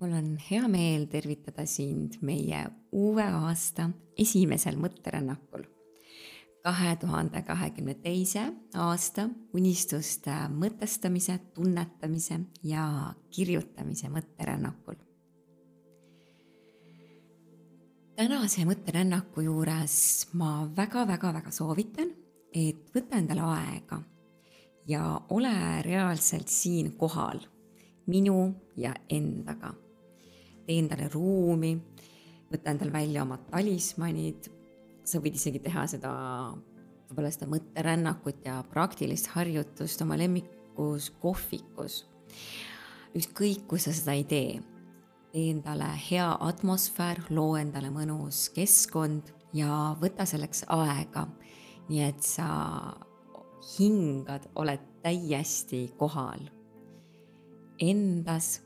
[0.00, 5.66] mul on hea meel tervitada sind meie uue aasta esimesel mõtterännakul.
[6.64, 8.42] kahe tuhande kahekümne teise
[8.76, 14.96] aasta unistuste mõtestamise, tunnetamise ja kirjutamise mõtterännakul.
[18.16, 22.08] tänase mõtterännaku juures ma väga-väga-väga soovitan,
[22.54, 24.02] et võta endale aega
[24.88, 27.40] ja ole reaalselt siin kohal
[28.06, 29.74] minu ja endaga
[30.66, 31.74] tee endale ruumi,
[32.50, 34.50] võta endale välja omad talismanid,
[35.04, 36.12] sa võid isegi teha seda,
[37.08, 42.04] võib-olla seda mõtterännakut ja praktilist harjutust oma lemmikus kohvikus.
[43.16, 44.60] ükskõik, kus sa seda ei tee,
[45.32, 51.26] tee endale hea atmosfäär, loo endale mõnus keskkond ja võta selleks aega,
[51.88, 52.46] nii et sa
[53.76, 56.46] hingad, oled täiesti kohal.
[57.80, 58.60] Endas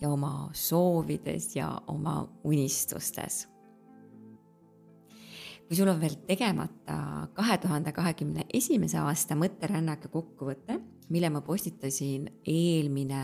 [0.00, 3.46] ja oma soovides ja oma unistustes.
[5.66, 10.76] kui sul on veel tegemata kahe tuhande kahekümne esimese aasta mõtterännaku kokkuvõte,
[11.10, 13.22] mille ma postitasin eelmine,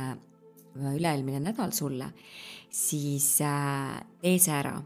[0.75, 2.09] üle-eelmine nädal sulle,
[2.67, 4.81] siis äh, tee see ära.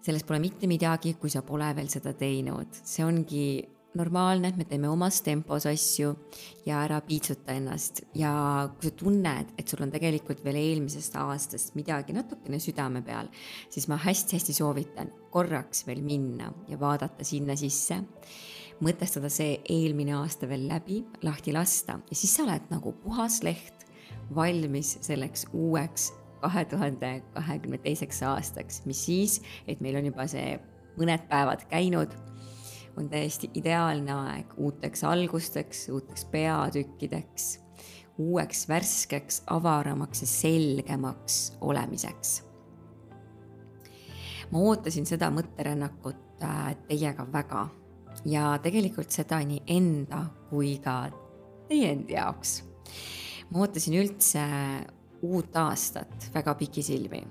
[0.00, 3.44] sellest pole mitte midagi, kui sa pole veel seda teinud, see ongi
[3.98, 6.12] normaalne, et me teeme omas tempos asju
[6.66, 8.04] ja ära piitsuta ennast.
[8.14, 8.32] Ja
[8.76, 13.30] kui sa tunned, et sul on tegelikult veel eelmisest aastast midagi natukene südame peal,
[13.70, 18.00] siis ma hästi-hästi soovitan korraks veel minna ja vaadata sinna sisse,
[18.80, 21.98] mõtestada see eelmine aasta veel läbi, lahti lasta.
[22.08, 23.86] Ja siis sa oled nagu puhas leht,
[24.34, 30.54] valmis selleks uueks kahe tuhande kahekümne teiseks aastaks, mis siis, et meil on juba see
[30.96, 32.14] mõned päevad käinud
[33.00, 37.48] on täiesti ideaalne aeg uuteks algusteks, uuteks peatükkideks,
[38.18, 42.42] uueks värskeks, avaramaks ja selgemaks olemiseks.
[44.50, 47.68] ma ootasin seda mõtterännakut äh, teiega väga
[48.26, 51.10] ja tegelikult seda nii enda kui ka
[51.68, 52.64] teie endi jaoks.
[53.50, 54.46] ma ootasin üldse
[55.22, 57.22] uut aastat väga pikisilmi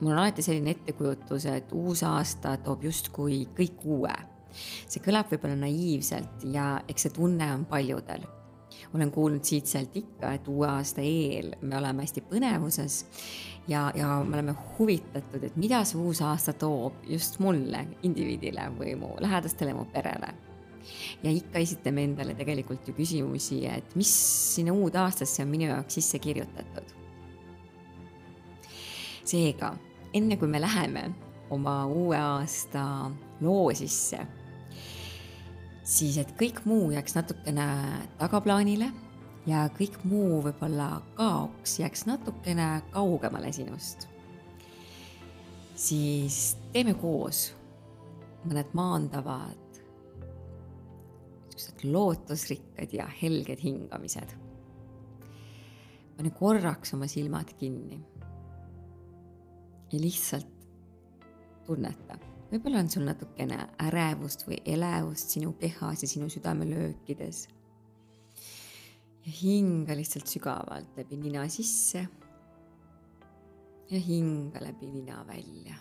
[0.00, 4.14] mul on alati selline ettekujutus, et uus aasta toob justkui kõik uue
[4.52, 8.26] see kõlab võib-olla naiivselt ja eks see tunne on paljudel.
[8.94, 13.04] olen kuulnud siit-sealt ikka, et uue aasta eel me oleme hästi põnevuses
[13.68, 18.94] ja, ja me oleme huvitatud, et mida see uus aasta toob just mulle, indiviidile või
[18.98, 20.32] mu lähedastele, mu perele
[21.22, 24.10] ja ikka esitame endale tegelikult ju küsimusi, et mis
[24.54, 26.96] sinna uude aastasse on minu jaoks sisse kirjutatud.
[29.30, 29.74] seega,
[30.14, 31.04] enne kui me läheme
[31.54, 34.18] oma uue aasta loo sisse
[35.90, 37.66] siis et kõik muu jääks natukene
[38.20, 38.90] tagaplaanile
[39.50, 44.06] ja kõik muu võib-olla kaoks, jääks natukene kaugemale sinust.
[45.80, 47.54] siis teeme koos
[48.44, 49.80] mõned maandavad,
[51.48, 54.36] niisugused lootusrikkad ja helged hingamised.
[56.16, 58.00] pane korraks oma silmad kinni
[59.92, 60.46] ja lihtsalt
[61.66, 67.48] tunneta võib-olla on sul natukene ärevust või elevust sinu kehas ja sinu südamelöökides.
[69.24, 72.06] ja hinga lihtsalt sügavalt läbi nina sisse.
[73.90, 75.76] ja hinga läbi nina välja.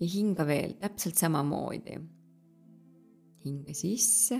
[0.00, 1.96] ja hinga veel täpselt samamoodi.
[3.44, 4.38] hinga sisse.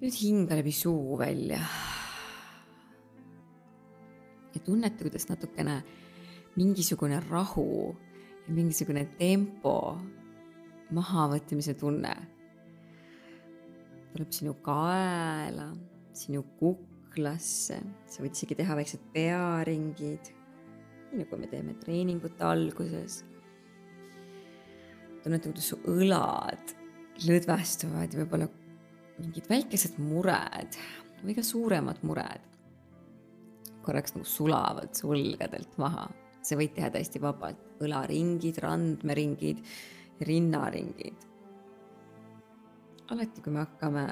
[0.00, 1.62] nüüd hinga läbi suu välja
[4.60, 5.82] ja tunnete, kuidas natukene
[6.56, 7.96] mingisugune rahu
[8.46, 9.96] ja mingisugune tempo,
[10.92, 12.14] mahavõtmise tunne.
[14.10, 15.70] Tuleb sinu kaela,
[16.12, 17.78] sinu kuklasse,
[18.10, 20.32] sa võid isegi teha väiksed pearingid,
[21.10, 23.24] nii nagu me teeme treeningute alguses.
[25.22, 26.76] tunnete, kuidas su õlad
[27.28, 28.46] lõdvestuvad ja võib-olla
[29.20, 30.78] mingid väikesed mured
[31.20, 32.49] või ka suuremad mured
[33.84, 36.08] korraks nagu sulavad su õlgadelt maha.
[36.42, 39.58] sa võid teha täiesti vabalt õlaringid, randmeringid,
[40.24, 41.26] rinnaringid.
[43.10, 44.04] alati, kui me hakkame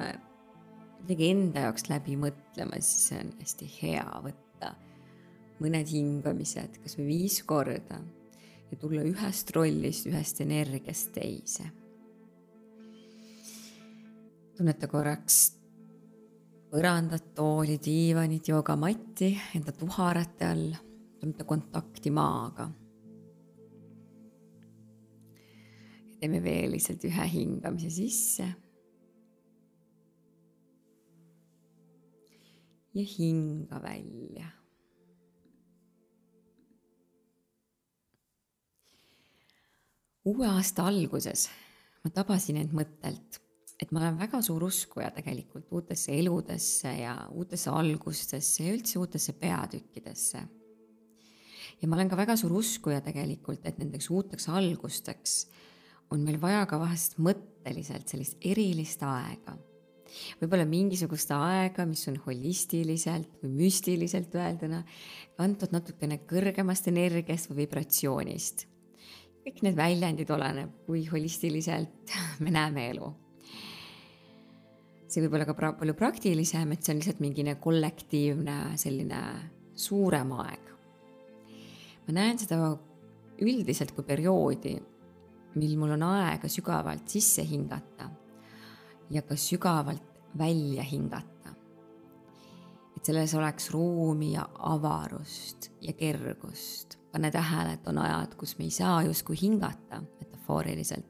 [1.02, 4.74] midagi enda jaoks läbi mõtlema, siis on hästi hea võtta
[5.62, 8.00] mõned hingamised, kas või viis korda
[8.68, 11.70] ja tulla ühest rollist, ühest energiast teise.
[14.58, 15.57] tunneta korraks
[16.68, 20.76] põrandat, tooli, diivanit, joogamatti enda tuharate all,
[21.20, 22.68] tunnete kontakti maaga.
[26.18, 28.48] teeme veel lihtsalt ühe hingamise sisse.
[32.94, 34.48] ja hinga välja.
[40.28, 41.46] uue aasta alguses
[42.02, 43.38] ma tabasin end mõttelt,
[43.78, 49.32] et ma olen väga suur uskuja tegelikult uutesse eludesse ja uutesse algustesse ja üldse uutesse
[49.38, 50.42] peatükkidesse.
[51.82, 55.38] ja ma olen ka väga suur uskuja tegelikult, et nendeks uuteks algusteks
[56.10, 59.58] on meil vaja ka vahest mõtteliselt sellist erilist aega
[60.40, 64.82] võib-olla mingisugust aega, mis on holistiliselt või müstiliselt öelduna
[65.38, 68.66] kantud natukene kõrgemast energiast või vibratsioonist.
[69.48, 72.12] kõik need väljendid oleneb, kui holistiliselt
[72.44, 73.12] me näeme elu.
[75.08, 79.22] See võib olla ka pra palju praktilisem, et see on lihtsalt mingine kollektiivne selline
[79.78, 80.70] suurem aeg.
[82.06, 82.76] ma näen seda
[83.44, 84.74] üldiselt kui perioodi,
[85.58, 88.10] mil mul on aega sügavalt sisse hingata
[89.10, 90.04] ja ka sügavalt
[90.38, 91.54] välja hingata.
[92.96, 96.98] et selles oleks ruumi ja avarust ja kergust.
[97.12, 101.06] pane tähele, et on ajad, kus me ei saa justkui hingata, metafooriliselt.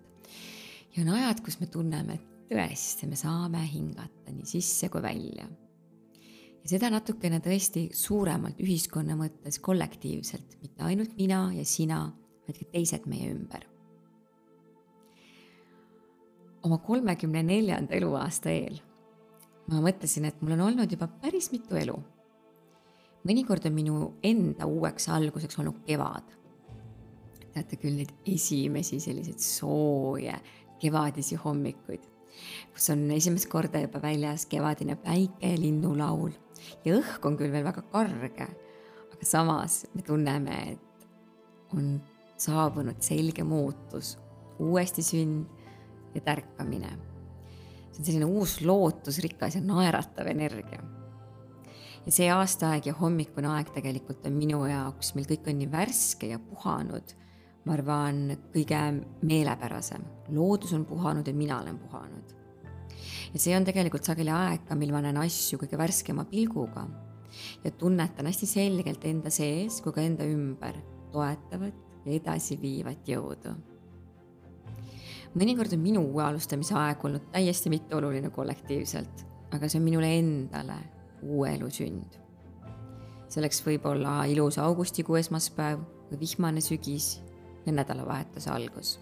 [0.97, 5.49] ja on ajad, kus me tunneme, et tõesti, me saame hingata nii sisse kui välja.
[6.59, 12.07] ja seda natukene tõesti suuremalt ühiskonna mõttes kollektiivselt, mitte ainult mina ja sina,
[12.47, 13.67] vaid ka teised meie ümber
[16.67, 18.81] oma kolmekümne neljanda eluaasta eel
[19.69, 21.97] ma mõtlesin, et mul on olnud juba päris mitu elu.
[23.29, 26.25] mõnikord on minu enda uueks alguseks olnud kevad.
[27.53, 30.37] teate küll neid esimesi selliseid sooje
[30.81, 32.05] kevadisi hommikuid,
[32.75, 36.33] kus on esimest korda juba väljas kevadine päike linnulaul
[36.85, 38.49] ja õhk on küll veel väga karge,
[39.13, 41.09] aga samas me tunneme, et
[41.77, 41.99] on
[42.39, 44.17] saabunud selge muutus,
[44.63, 45.47] uuesti sünd
[46.15, 46.91] ja tärkamine.
[47.93, 50.83] see on selline uus lootusrikas ja naeratav energia.
[52.07, 56.31] ja see aastaaeg ja hommikune aeg tegelikult on minu jaoks, mil kõik on nii värske
[56.33, 57.15] ja puhanud,
[57.69, 58.23] ma arvan,
[58.55, 58.81] kõige
[59.29, 60.05] meelepärasem.
[60.33, 62.35] loodus on puhanud ja mina olen puhanud.
[63.33, 66.89] ja see on tegelikult sageli aeg ka, mil ma näen asju kõige värskema pilguga
[67.65, 70.81] ja tunnetan hästi selgelt enda sees kui ka enda ümber
[71.13, 73.53] toetavat ja edasiviivat jõudu
[75.37, 80.79] mõnikord on minu uue alustamise aeg olnud täiesti mitteoluline kollektiivselt, aga see on minule endale
[81.23, 82.19] uue elu sünd.
[83.29, 87.19] selleks võib olla ilus augustikuu esmaspäev või vihmane sügis
[87.67, 88.99] ja nädalavahetuse algus.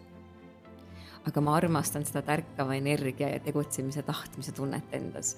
[1.26, 5.36] aga ma armastan seda tärkava energia ja tegutsemise tahtmise tunnet endas.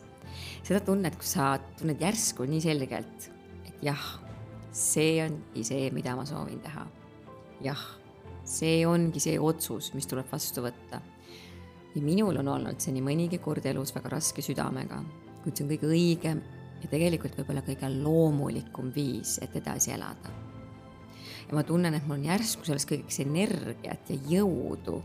[0.63, 3.31] seda tunnet, kus sa tunned järsku nii selgelt,
[3.67, 4.09] et jah,
[4.73, 6.87] see ongi see, mida ma soovin teha.
[7.61, 7.87] jah
[8.49, 11.01] see ongi see otsus, mis tuleb vastu võtta.
[11.95, 15.03] ja minul on olnud see nii mõnigi kord elus väga raske südamega,
[15.43, 16.43] kuid see on kõige õigem
[16.83, 20.33] ja tegelikult võib-olla kõige loomulikum viis, et edasi elada.
[21.49, 25.01] Ja ma tunnen, et mul on järsku selles kõigeks energiat ja jõudu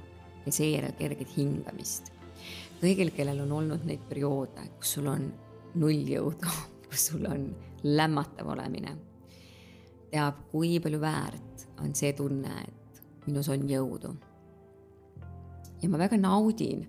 [0.45, 2.11] ja seejärel kerget hingamist.
[2.81, 5.29] kõigil, kellel on olnud neid perioode, kus sul on
[5.79, 6.51] null jõudu,
[6.89, 7.47] kus sul on
[7.83, 8.95] lämmatav olemine,
[10.11, 14.13] teab, kui palju väärt on see tunne, et minus on jõudu.
[15.81, 16.83] ja ma väga naudin,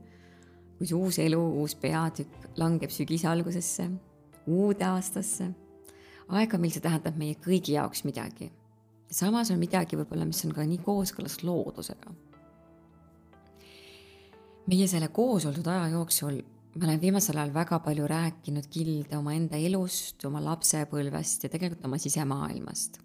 [0.78, 3.86] kui see uus elu, uus peatükk langeb sügise algusesse,
[4.46, 5.48] uude aastasse,
[6.28, 8.50] aega, mil see tähendab meie kõigi jaoks midagi.
[9.14, 12.12] Samas on midagi võib-olla, mis on ka nii kooskõlas loodusega.
[14.66, 16.40] meie selle koos oldud aja jooksul
[16.74, 21.98] ma olen viimasel ajal väga palju rääkinud kilde omaenda elust, oma lapsepõlvest ja tegelikult oma
[21.98, 23.04] sisemaailmast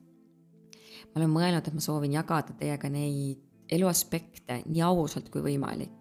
[1.09, 5.95] ma olen mõelnud, et ma soovin jagada teiega neid eluaspekte nii ausalt kui võimalik.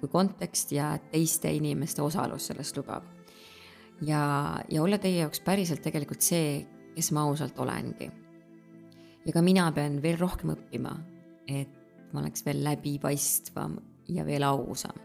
[0.00, 3.04] kui kontekst ja teiste inimeste osalus sellest lubab.
[4.02, 8.10] ja, ja olla teie jaoks päriselt tegelikult see, kes ma ausalt olengi.
[9.24, 10.92] Ja ka mina pean veel rohkem õppima,
[11.48, 13.78] et ma oleks veel läbipaistvam
[14.14, 14.96] ja veel ausam.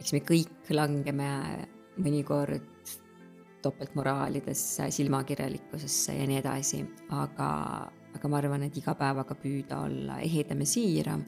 [0.00, 1.28] eks me kõik langeme
[1.96, 2.92] mõnikord
[3.64, 6.82] topeltmoraalidesse, silmakirjalikkusesse ja nii edasi,
[7.16, 7.48] aga,
[8.14, 11.24] aga ma arvan, et iga päevaga püüda olla ehedam ja siiram,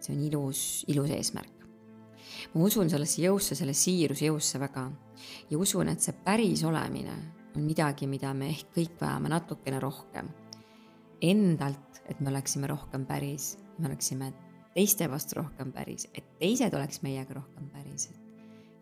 [0.00, 1.52] see on ilus, ilus eesmärk.
[2.54, 4.88] ma usun sellesse jõusse, selle siiruse jõusse väga
[5.50, 7.14] ja usun, et see päris olemine
[7.54, 10.30] on midagi, mida me ehk kõik vajame natukene rohkem.
[11.24, 14.32] Endalt, et me oleksime rohkem päris, me oleksime
[14.74, 18.10] teiste vastu rohkem päris, et teised oleks meiega rohkem päris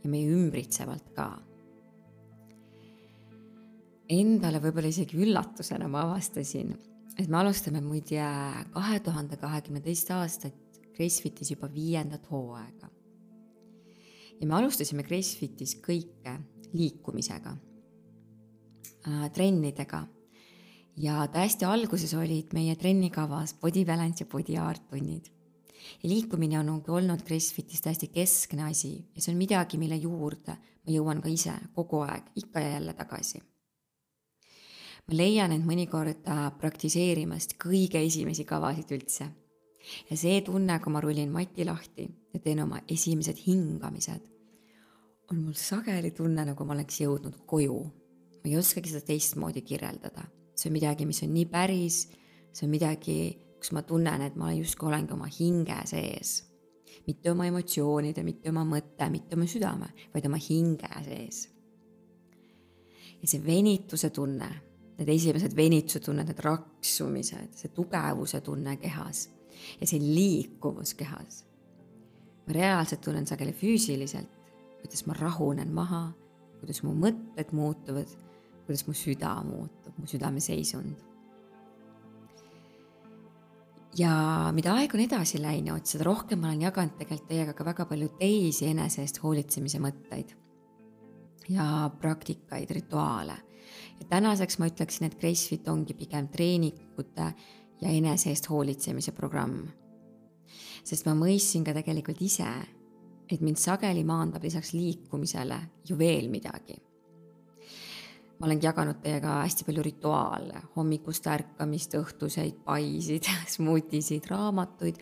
[0.02, 1.28] ja meie ümbritsevalt ka
[4.12, 6.72] endale võib-olla isegi üllatusena ma avastasin,
[7.16, 8.22] et me alustame muide
[8.74, 10.58] kahe tuhande kahekümne teist aastat
[10.92, 12.90] Gracefitis juba viiendat hooaega.
[14.40, 16.34] ja me alustasime Gracefitis kõike
[16.72, 17.56] liikumisega,
[19.06, 20.06] äh, trennidega.
[20.96, 25.30] Ja täiesti alguses olid meie trennikavas body balance ja body art tunnid.
[26.02, 30.92] ja liikumine on olnud Gracefitis täiesti keskne asi ja see on midagi, mille juurde ma
[30.92, 33.42] jõuan ka ise kogu aeg ikka ja jälle tagasi
[35.08, 36.28] ma leian end mõnikord
[36.60, 39.28] praktiseerimast kõige esimesi kavasid üldse.
[40.10, 44.28] ja see tunne, kui ma rullin mati lahti ja teen oma esimesed hingamised,
[45.30, 47.80] on mul sageli tunne, nagu ma oleks jõudnud koju.
[48.42, 50.24] ma ei oskagi seda teistmoodi kirjeldada.
[50.54, 52.02] See on midagi, mis on nii päris,
[52.52, 53.18] see on midagi,
[53.58, 56.40] kus ma tunnen, et ma justkui olengi oma hinge sees.
[57.06, 61.48] mitte oma emotsioonide, mitte oma mõtte, mitte oma südame, vaid oma hinge sees.
[63.22, 64.50] ja see venituse tunne
[64.98, 69.26] need esimesed venituse tunned, need raksumised, see tugevuse tunne kehas
[69.80, 71.44] ja see liikuvus kehas.
[72.46, 74.30] ma reaalselt tunnen sageli füüsiliselt,
[74.80, 76.08] kuidas ma rahunen maha,
[76.60, 78.10] kuidas mu mõtted muutuvad,
[78.66, 81.08] kuidas mu süda muutub, mu südameseisund.
[83.98, 84.12] ja
[84.56, 88.08] mida aeg on edasi läinud, seda rohkem ma olen jaganud tegelikult teiega ka väga palju
[88.18, 90.32] teisi enese eest hoolitsemise mõtteid
[91.52, 93.36] ja praktikaid, rituaale
[94.00, 97.28] ja tänaseks ma ütleksin, et Gracefit ongi pigem treeningute
[97.82, 99.66] ja enese eest hoolitsemise programm.
[100.84, 102.48] sest ma mõistsin ka tegelikult ise,
[103.30, 106.74] et mind sageli maandab lisaks liikumisele ju veel midagi.
[108.42, 114.98] Ma olengi jaganud teiega hästi palju rituaale, hommikust ärkamist, õhtuseid paisid, smuutisid, raamatuid,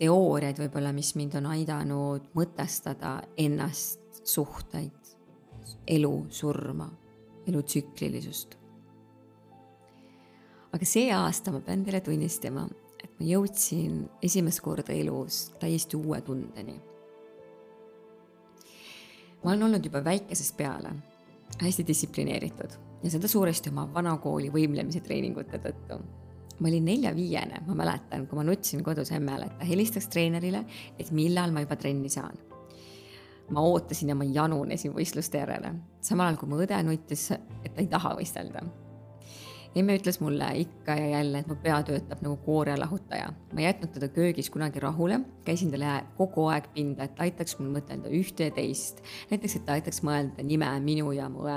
[0.00, 5.12] teooriaid võib-olla, mis mind on aidanud mõtestada ennast, suhteid,
[5.92, 6.88] elu, surma
[7.44, 8.56] elu tsüklilisust.
[10.72, 12.64] aga see aasta ma pean teile tunnistama,
[13.04, 16.80] et ma jõudsin esimest korda elus täiesti uue tundeni.
[19.44, 20.96] ma olen olnud juba väikesest peale
[21.60, 22.76] hästi distsiplineeritud.
[23.04, 25.98] Ja seda suuresti oma vanakooli võimlemise treeningute tõttu.
[26.58, 30.62] Ma olin nelja-viiene, ma mäletan, kui ma nutsin kodus emmele, et ta helistaks treenerile,
[30.98, 32.38] et millal ma juba trenni saan.
[33.50, 37.82] Ma ootasin ja ma janunesin võistluste järele, samal ajal kui mu õde nuttis, et ta
[37.82, 38.62] ei taha võistelda.
[39.74, 43.32] Emme ütles mulle ikka ja jälle, et mu pea töötab nagu koorelahutaja.
[43.52, 47.58] ma ei jätnud teda köögis kunagi rahule, käisin talle kogu aeg pinda, et ta aitaks
[47.58, 49.02] mul mõtelda ühte ja teist.
[49.30, 51.48] näiteks, et ta aitaks mõelda nime minu ja mu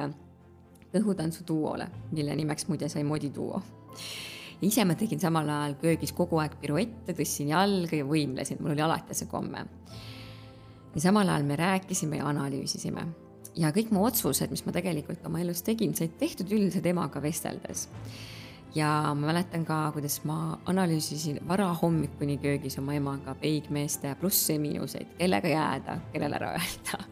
[0.93, 3.61] kõhutantsu duole, mille nimeks muide sai modiduo
[4.61, 8.81] ise ma tegin samal ajal köögis kogu aeg piruette, tõstsin jalga ja võimlesin, mul oli
[8.81, 9.65] alati see komme
[10.97, 13.07] ja samal ajal me rääkisime ja analüüsisime.
[13.57, 17.87] Ja kõik mu otsused, mis ma tegelikult oma elus tegin, said tehtud üldiselt emaga vesteldes.
[18.75, 25.15] ja ma mäletan ka, kuidas ma analüüsisin varahommikuni köögis oma emaga peigmeeste plusse ja miinuseid,
[25.17, 27.05] kellega jääda, kellele ära öelda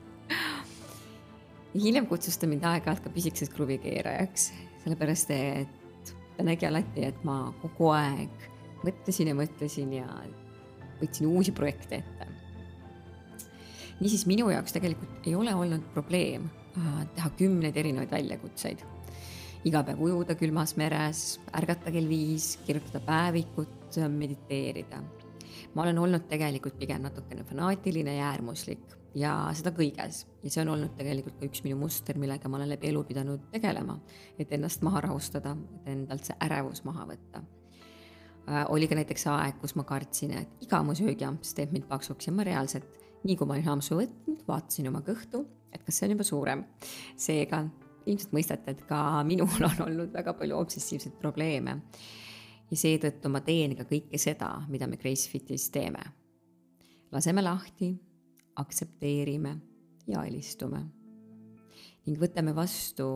[1.76, 4.48] hiljem kutsus ta mind aeg-ajalt ka pisikeseks kruvikeerajaks,
[4.84, 8.48] sellepärast et ta nägi alati, et ma kogu aeg
[8.86, 10.08] mõtlesin ja mõtlesin ja
[11.02, 12.28] võtsin uusi projekte ette
[14.00, 18.84] niisiis minu jaoks tegelikult ei ole olnud probleem äh, teha kümneid erinevaid väljakutseid.
[19.66, 25.02] iga päev ujuda külmas meres, ärgata kell viis, kirjutada päevikut, mediteerida.
[25.74, 30.74] ma olen olnud tegelikult pigem natukene fanaatiline ja äärmuslik ja seda kõiges ja see on
[30.76, 33.98] olnud tegelikult ka üks minu muster, millega ma olen läbi elu pidanud tegelema,
[34.40, 37.42] et ennast maha rahustada, et endalt see ärevus maha võtta
[38.50, 42.28] äh, oli ka näiteks aeg, kus ma kartsin, et iga mu söögiamps teeb mind paksuks
[42.28, 45.42] ja ma reaalselt nii kui ma olin ampsu võtnud, vaatasin oma kõhtu,
[45.74, 46.64] et kas see on juba suurem.
[47.18, 47.64] seega
[48.06, 51.82] ilmselt mõistate, et ka minul on olnud väga palju obsessiivseid probleeme.
[52.72, 56.04] ja seetõttu ma teen ka kõike seda, mida me Gracefitis teeme.
[57.12, 57.96] laseme lahti,
[58.56, 59.58] aktsepteerime
[60.08, 60.86] ja alistume.
[62.06, 63.08] ning võtame vastu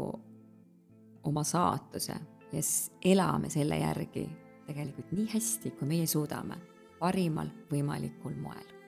[1.24, 2.18] oma saatuse
[2.52, 2.62] ja
[3.06, 4.26] elame selle järgi
[4.66, 6.58] tegelikult nii hästi, kui meie suudame,
[7.00, 8.79] parimal võimalikul moel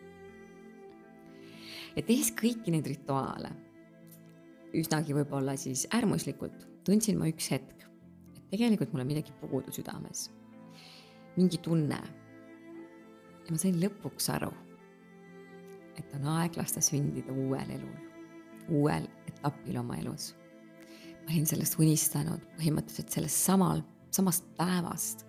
[1.95, 3.51] ja tehes kõiki neid rituaale,
[4.77, 7.85] üsnagi võib-olla siis äärmuslikult, tundsin ma üks hetk,
[8.35, 10.29] et tegelikult mul on midagi puudu südames.
[11.35, 11.99] mingi tunne.
[13.45, 14.51] ja ma sain lõpuks aru,
[15.97, 17.97] et on aeg lasta sündida uuel elul,
[18.69, 20.33] uuel etapil oma elus.
[21.25, 25.25] ma olin sellest unistanud põhimõtteliselt sellest samal, samast päevast,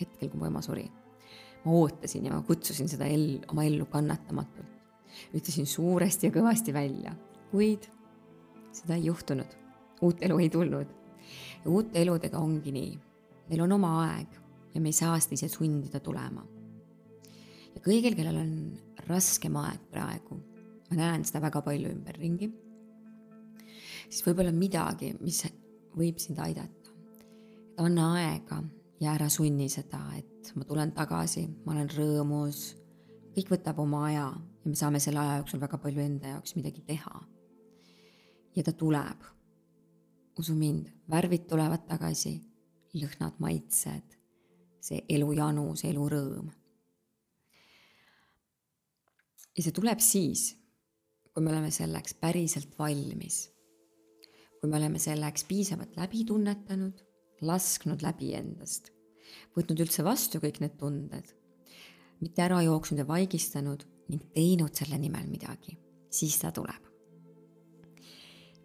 [0.00, 0.90] hetkel, kui mu ema suri.
[1.64, 4.73] ma ootasin ja ma kutsusin seda el-, oma ellu kannatamatult
[5.34, 7.14] ütlesin suuresti ja kõvasti välja,
[7.50, 7.88] kuid
[8.74, 9.60] seda ei juhtunud.
[10.02, 10.86] uut elu ei tulnud.
[11.66, 12.98] uute eludega ongi nii.
[13.48, 14.40] meil on oma aeg
[14.74, 16.46] ja me ei saa seda ise sundida tulema.
[17.74, 18.52] ja kõigil, kellel on
[19.08, 20.38] raskem aeg praegu,
[20.90, 22.50] ma näen seda väga palju ümberringi,
[24.08, 25.44] siis võib-olla midagi, mis
[25.96, 26.90] võib sind aidata.
[27.78, 28.62] anna aega
[29.00, 32.74] ja ära sunni seda, et ma tulen tagasi, ma olen rõõmus.
[33.34, 34.28] kõik võtab oma aja
[34.64, 37.22] ja me saame selle aja jooksul väga palju enda jaoks midagi teha.
[38.56, 39.30] ja ta tuleb.
[40.38, 42.40] usu mind, värvid tulevad tagasi,
[42.94, 44.16] lõhnad, maitsed,
[44.80, 46.50] see elujanu, see elurõõm.
[49.56, 50.54] ja see tuleb siis,
[51.32, 53.54] kui me oleme selleks päriselt valmis
[54.64, 57.00] kui me oleme selleks piisavalt läbi tunnetanud,
[57.44, 58.86] lasknud läbi endast,
[59.52, 61.26] võtnud üldse vastu kõik need tunded,
[62.24, 65.78] mitte ära jooksnud ja vaigistanud ning teinud selle nimel midagi,
[66.10, 66.90] siis ta tuleb.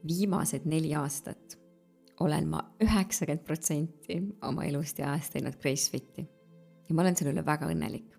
[0.08, 1.58] viimased neli aastat
[2.20, 6.24] olen ma üheksakümmend protsenti oma elust ja ajast teinud Gracefiti
[6.90, 8.16] ja ma olen selle üle väga õnnelik.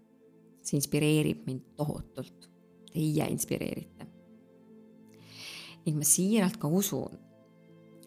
[0.60, 2.48] see inspireerib mind tohutult,
[2.92, 4.06] teie inspireerite.
[5.86, 7.16] ning ma siiralt ka usun,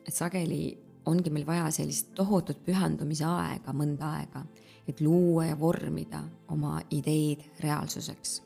[0.08, 4.46] et sageli ongi meil vaja sellist tohutut pühendumise aega, mõnda aega,
[4.88, 8.42] et luua ja vormida oma ideid reaalsuseks.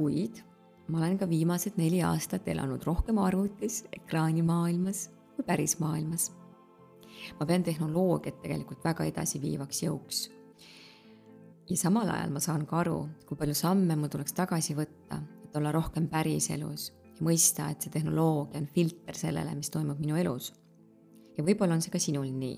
[0.00, 0.40] Kuid
[0.90, 6.32] ma olen ka viimased neli aastat elanud rohkem arvutis, ekraanimaailmas kui pärismaailmas.
[7.40, 10.22] ma pean tehnoloogiat tegelikult väga edasiviivaks jõuks.
[11.70, 15.56] ja samal ajal ma saan ka aru, kui palju samme mul tuleks tagasi võtta, et
[15.56, 16.88] olla rohkem päriselus
[17.18, 20.52] ja mõista, et see tehnoloogia on filter sellele, mis toimub minu elus.
[21.36, 22.56] ja võib-olla on see ka sinul nii.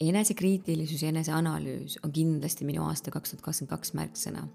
[0.00, 4.48] enesekriitilisus ja eneseanalüüs on kindlasti minu aasta kaks tuhat kakskümmend kaks märksõna.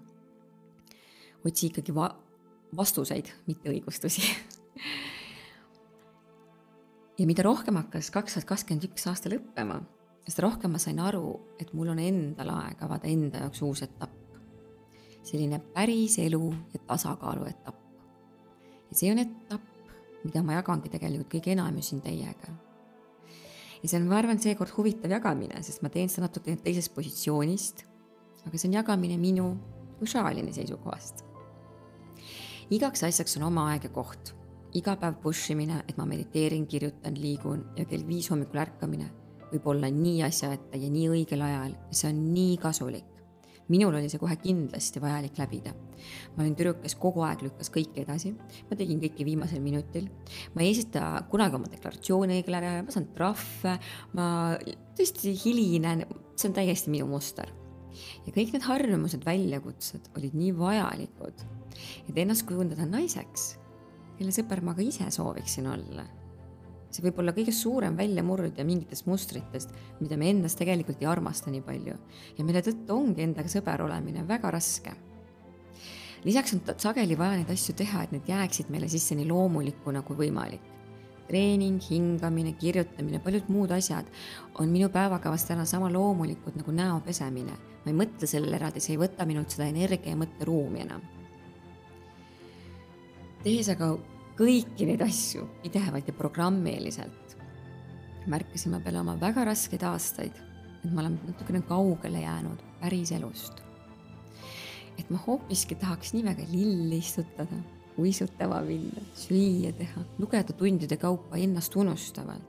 [1.46, 2.14] Otsi ikkagi va-,
[2.76, 4.24] vastuseid, mitte õigustusi
[7.20, 9.80] ja mida rohkem hakkas kaks tuhat kakskümmend üks aasta lõppema,
[10.26, 14.22] seda rohkem ma sain aru, et mul on endal aeg avada enda jaoks uus etapp.
[15.26, 17.86] selline päris elu ja tasakaalu etapp
[18.90, 19.90] ja see on etapp,
[20.24, 22.54] mida ma jagangi tegelikult kõige enam ju siin teiega.
[23.82, 27.84] ja see on, ma arvan, seekord huvitav jagamine, sest ma teen seda natuke teisest positsioonist,
[28.46, 29.52] aga see on jagamine minu
[29.98, 31.24] kui šaaline seisukohast.
[32.70, 34.34] Igaks asjaks on oma aeg ja koht.
[34.76, 39.10] iga päev push imine, et ma mediteerin, kirjutan, liigun ja kell viis hommikul ärkamine
[39.52, 43.16] võib olla nii asjaette ja nii õigel ajal ja see on nii kasulik
[43.72, 45.72] minul oli see kohe kindlasti vajalik läbida.
[46.36, 48.30] ma olin tüdruk, kes kogu aeg lükkas kõike edasi,
[48.68, 50.06] ma tegin kõike viimasel minutil,
[50.54, 53.76] ma ei esita kunagi oma deklaratsiooni õigel ajal, ma saan trahve,
[54.14, 54.26] ma
[54.98, 56.04] tõesti hilinen,
[56.38, 57.50] see on täiesti minu muster.
[58.26, 61.46] ja kõik need harjumused, väljakutsed olid nii vajalikud,
[62.08, 63.56] et ennast kujundada naiseks,
[64.18, 66.06] kelle sõber ma ka ise sooviksin olla
[66.96, 71.64] see võib olla kõige suurem väljamurdja mingitest mustritest, mida me endas tegelikult ei armasta nii
[71.66, 71.96] palju
[72.38, 74.94] ja mille tõttu ongi endaga sõber olemine väga raske.
[76.24, 80.16] lisaks on sageli vaja neid asju teha, et need jääksid meile sisse nii loomulikuna kui
[80.16, 80.72] võimalik.
[81.26, 84.06] treening, hingamine, kirjutamine, paljud muud asjad
[84.60, 87.52] on minu päevakavas täna sama loomulikud nagu näo pesemine.
[87.84, 91.02] ma ei mõtle sellele eraldi, see ei võta minult seda energia ja mõtteruumi enam.
[93.46, 93.92] Tehes aga
[94.36, 97.36] kõiki neid asju pidevalt ja programmiliselt.
[98.26, 100.34] märkasin ma peale oma väga raskeid aastaid,
[100.82, 103.62] et ma olen natukene kaugele jäänud päriselust.
[104.98, 107.58] et ma hoopiski tahaks nii väga lilli istutada,
[107.98, 112.42] uisutama minna, süüa teha, lugeda tundide kaupa ennast unustavalt,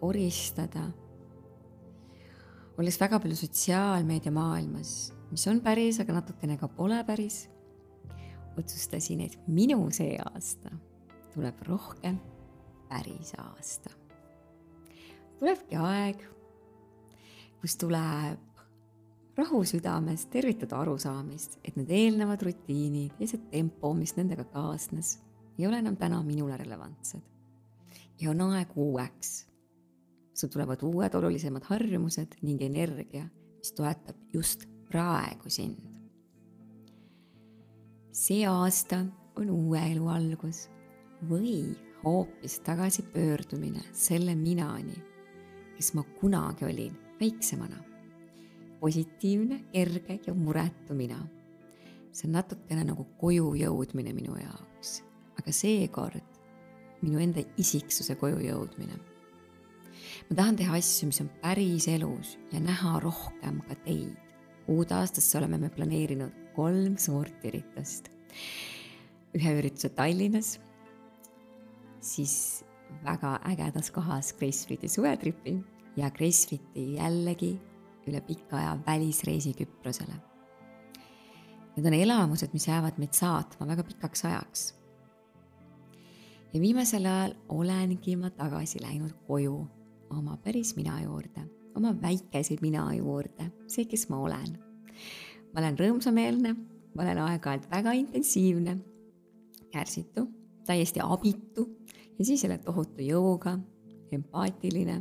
[0.00, 0.86] oristada.
[2.78, 7.48] olles väga palju sotsiaalmeedia maailmas, mis on päris, aga natukene ka pole päris
[8.58, 10.72] otsustasin, et minu see aasta
[11.34, 12.18] tuleb rohkem
[12.88, 13.90] päris aasta.
[15.38, 16.22] tulebki aeg,
[17.60, 18.46] kus tuleb
[19.36, 25.18] rahu südames, tervitada arusaamist, et need eelnevad rutiinid ja see tempo, mis nendega kaasnes,
[25.58, 27.20] ei ole enam täna minule relevantsed.
[28.20, 29.46] ja on aeg uueks.
[30.34, 35.85] sul tulevad uued olulisemad harjumused ning energia, mis toetab just praegu sind.
[38.16, 39.02] See aasta
[39.36, 40.62] on uue elu algus
[41.28, 44.96] või hoopis tagasipöördumine selle minani,
[45.76, 47.82] kes ma kunagi olin väiksemana.
[48.80, 51.18] positiivne, kerge ja muretu mina.
[52.12, 55.02] see on natukene nagu koju jõudmine minu jaoks,
[55.38, 56.24] aga seekord
[57.02, 58.96] minu enda isiksuse koju jõudmine.
[60.30, 64.16] ma tahan teha asju, mis on päris elus ja näha rohkem ka teid.
[64.68, 68.10] uude aastasse oleme me planeerinud kolm suurt üritust.
[69.36, 70.56] ühe ürituse Tallinnas
[72.06, 72.64] siis
[73.04, 75.58] väga ägedas kohas Gracefiti suvetripi
[75.96, 77.56] ja Gracefiti jällegi
[78.06, 80.14] üle pika aja välisreisi Küprosele.
[81.76, 84.74] Need on elamused, mis jäävad meid saatma väga pikaks ajaks.
[86.54, 89.66] ja viimasel ajal olengi ma tagasi läinud koju
[90.10, 91.42] oma päris mina juurde,
[91.74, 94.58] oma väikese mina juurde, see, kes ma olen.
[95.56, 96.50] Ma olen rõõmsameelne,
[96.92, 98.74] ma olen aeg-ajalt väga intensiivne,
[99.72, 100.26] kärsitu,
[100.68, 101.64] täiesti abitu
[102.18, 103.54] ja siis jälle tohutu jõuga,
[104.12, 104.98] empaatiline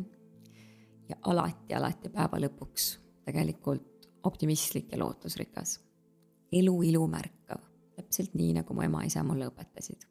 [1.10, 2.88] ja alati, alati päeva lõpuks
[3.28, 5.82] tegelikult optimistlik ja lootusrikas.
[6.52, 7.60] elu ilu märkav,
[7.96, 10.08] täpselt nii, nagu mu ema-isa mulle õpetasid.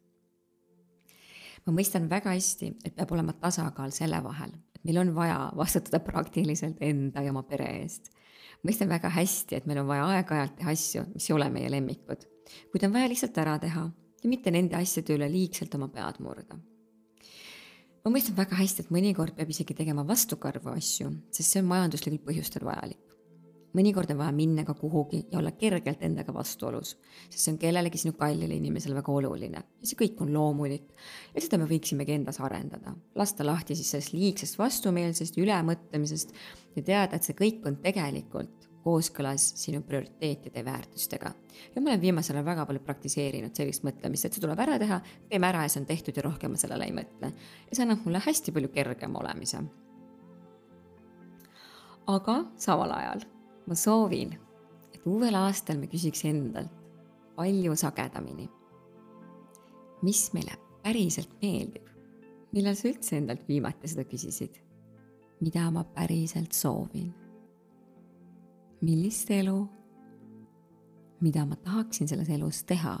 [1.65, 4.51] ma mõistan väga hästi, et peab olema tasakaal selle vahel,
[4.85, 8.11] meil on vaja vastutada praktiliselt enda ja oma pere eest.
[8.65, 12.23] mõistan väga hästi, et meil on vaja aeg-ajalt teha asju, mis ei ole meie lemmikud,
[12.71, 13.89] kuid on vaja lihtsalt ära teha
[14.23, 16.57] ja mitte nende asjade üle liigselt oma pead murda
[18.05, 22.21] ma mõistan väga hästi, et mõnikord peab isegi tegema vastukarvu asju, sest see on majanduslikel
[22.27, 23.01] põhjustel vajalik.
[23.75, 26.95] Mõnikord on vaja minna ka kuhugi ja olla kergelt endaga vastuolus,
[27.29, 30.91] sest see on kellelegi sinu kallile inimesele väga oluline ja see kõik on loomulik.
[31.33, 36.33] ja seda me võiksimegi endas arendada, lasta lahti siis sellest liigsest vastumeelsest, ülemõtlemisest
[36.75, 41.31] ja teada, et see kõik on tegelikult kooskõlas sinu prioriteetide ja väärtustega.
[41.75, 44.99] ja ma olen viimasel ajal väga palju praktiseerinud sellist mõtlemist, et see tuleb ära teha,
[45.29, 47.31] teeme ära ja see on tehtud ja rohkem ma sellele ei mõtle.
[47.69, 49.63] ja see annab mulle hästi palju kergema olemise.
[52.05, 53.25] aga samal ajal
[53.67, 54.35] ma soovin,
[54.93, 56.71] et uuel aastal me küsiks endalt
[57.35, 58.47] palju sagedamini,
[60.05, 61.83] mis meile päriselt meeldib.
[62.55, 64.61] millal sa üldse endalt viimati seda küsisid?
[65.41, 67.11] mida ma päriselt soovin
[68.85, 69.57] millist elu,
[71.21, 72.97] mida ma tahaksin selles elus teha.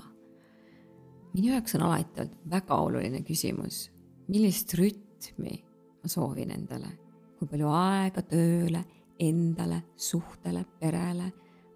[1.35, 3.89] minu jaoks on alati olnud väga oluline küsimus,
[4.31, 5.57] millist rütmi
[6.01, 6.93] ma soovin endale,
[7.37, 8.85] kui palju aega tööle,
[9.19, 11.31] endale, suhtele, perele,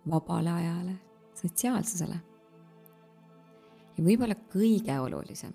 [0.09, 0.95] vabale ajale,
[1.35, 2.19] sotsiaalsusele.
[3.97, 5.53] ja võib-olla kõige olulisem,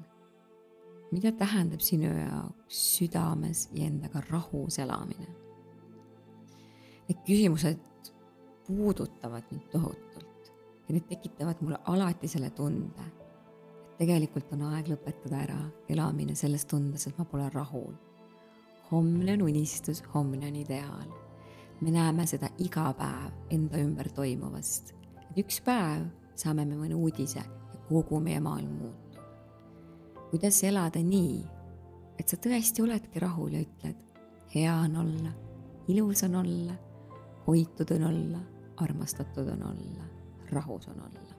[1.13, 5.29] mida tähendab sinu jaoks südames ja endaga rahus elamine?
[7.09, 7.81] Need küsimused
[8.67, 10.53] puudutavad mind tohutult
[10.89, 13.05] ja need tekitavad mulle alati selle tunde,
[13.85, 17.93] et tegelikult on aeg lõpetada ära elamine selles tundes, et ma pole rahul.
[18.91, 21.24] homne on unistus, homne on ideaal.
[21.81, 24.95] Me näeme seda iga päev enda ümber toimuvast,
[25.31, 26.07] et üks päev
[26.39, 29.21] saame me mõne uudise ja kogu meie maailm muutub.
[30.31, 31.45] kuidas elada nii,
[32.19, 34.01] et sa tõesti oledki rahul ja ütled,
[34.55, 35.31] hea on olla,
[35.89, 36.75] ilus on olla,
[37.47, 38.41] hoitud on olla
[38.77, 40.05] armastatud on olla,
[40.51, 41.35] rahus on olla.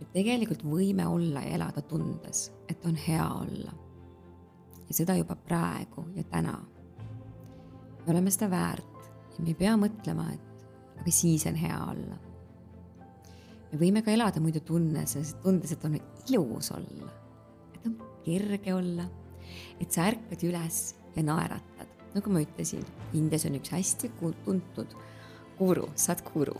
[0.00, 3.72] me tegelikult võime olla ja elada tundes, et on hea olla.
[4.88, 6.58] ja seda juba praegu ja täna.
[8.08, 12.16] Me oleme seda väärt ja me ei pea mõtlema, et aga siis on hea olla.
[13.68, 15.98] me võime ka elada muidu tunnes, tundes, et on
[16.32, 17.12] ilus olla,
[17.76, 19.04] et on kerge olla,
[19.78, 20.82] et sa ärkad üles
[21.14, 22.84] ja naeratad nagu ma ütlesin,
[23.16, 24.96] Indias on üks hästi tuntud
[25.58, 26.56] guru, Sadhguru.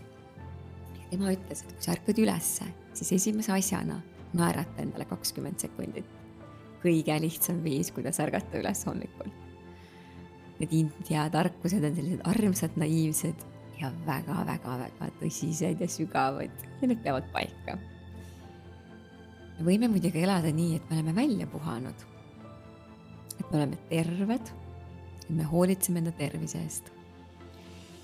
[1.09, 3.99] tema ütles, et kui sa ärkad ülesse, siis esimese asjana
[4.37, 6.05] naerata endale kakskümmend sekundit.
[6.83, 9.31] kõige lihtsam viis, kuidas ärgata üles hommikul.
[10.59, 13.45] Need India tarkused on sellised armsad, naiivsed
[13.79, 17.77] ja väga-väga-väga tõsised ja sügavad ja need peavad paika.
[19.57, 22.07] me võime muidugi elada nii, et me oleme välja puhanud.
[23.39, 24.51] et me oleme terved
[25.29, 26.91] et me hoolitseme enda tervise eest.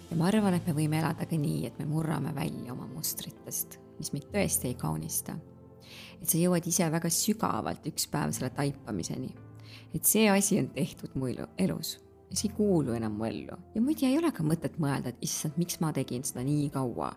[0.09, 3.79] ja ma arvan, et me võime elada ka nii, et me murrame välja oma mustritest,
[3.97, 5.35] mis meid tõesti ei kaunista.
[6.21, 9.33] et sa jõuad ise väga sügavalt üks päev selle taipamiseni.
[9.93, 11.97] et see asi on tehtud mu elus
[12.35, 15.23] ja see ei kuulu enam mu ellu ja muidu ei ole ka mõtet mõelda, et
[15.23, 17.13] issand, miks ma tegin seda nii kaua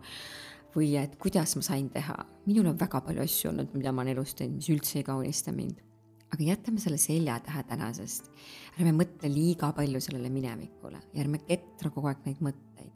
[0.76, 2.14] või et kuidas ma sain teha.
[2.46, 5.52] minul on väga palju asju olnud, mida ma olen elus teinud, mis üldse ei kaunista
[5.52, 5.82] mind
[6.32, 8.30] aga jätame selle selja taha tänasest.
[8.78, 12.92] ärme mõtle liiga palju sellele minevikule ja ärme ketra kogu aeg neid mõtteid.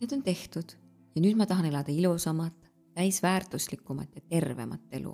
[0.00, 0.76] Need on tehtud
[1.14, 2.56] ja nüüd ma tahan elada ilusamat,
[2.94, 5.12] täisväärtuslikumat ja tervemat elu.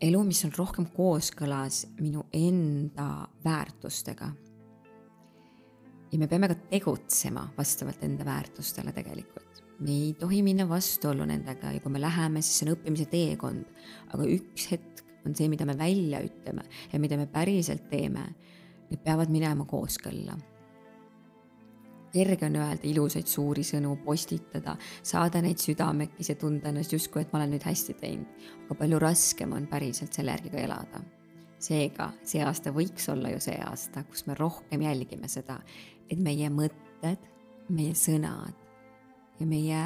[0.00, 4.32] Elu, mis on rohkem kooskõlas minu enda väärtustega.
[6.12, 11.72] ja me peame ka tegutsema vastavalt enda väärtustele tegelikult me ei tohi minna vastuollu nendega
[11.72, 13.66] ja kui me läheme, siis see on õppimise teekond.
[14.14, 18.24] aga üks hetk on see, mida me välja ütleme ja mida me päriselt teeme,
[18.90, 20.38] need peavad minema kooskõlla.
[22.12, 27.32] Kerge on öelda ilusaid suuri sõnu, postitada, saada neid südamekis ja tunda ennast justkui, et
[27.32, 31.04] ma olen nüüd hästi teinud, aga palju raskem on päriselt selle järgi ka elada.
[31.58, 35.58] seega see aasta võiks olla ju see aasta, kus me rohkem jälgime seda,
[36.10, 37.24] et meie mõtted,
[37.68, 38.54] meie sõnad
[39.40, 39.82] ja meie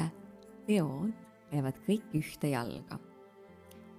[0.67, 1.17] teod
[1.49, 2.99] käivad kõik ühte jalga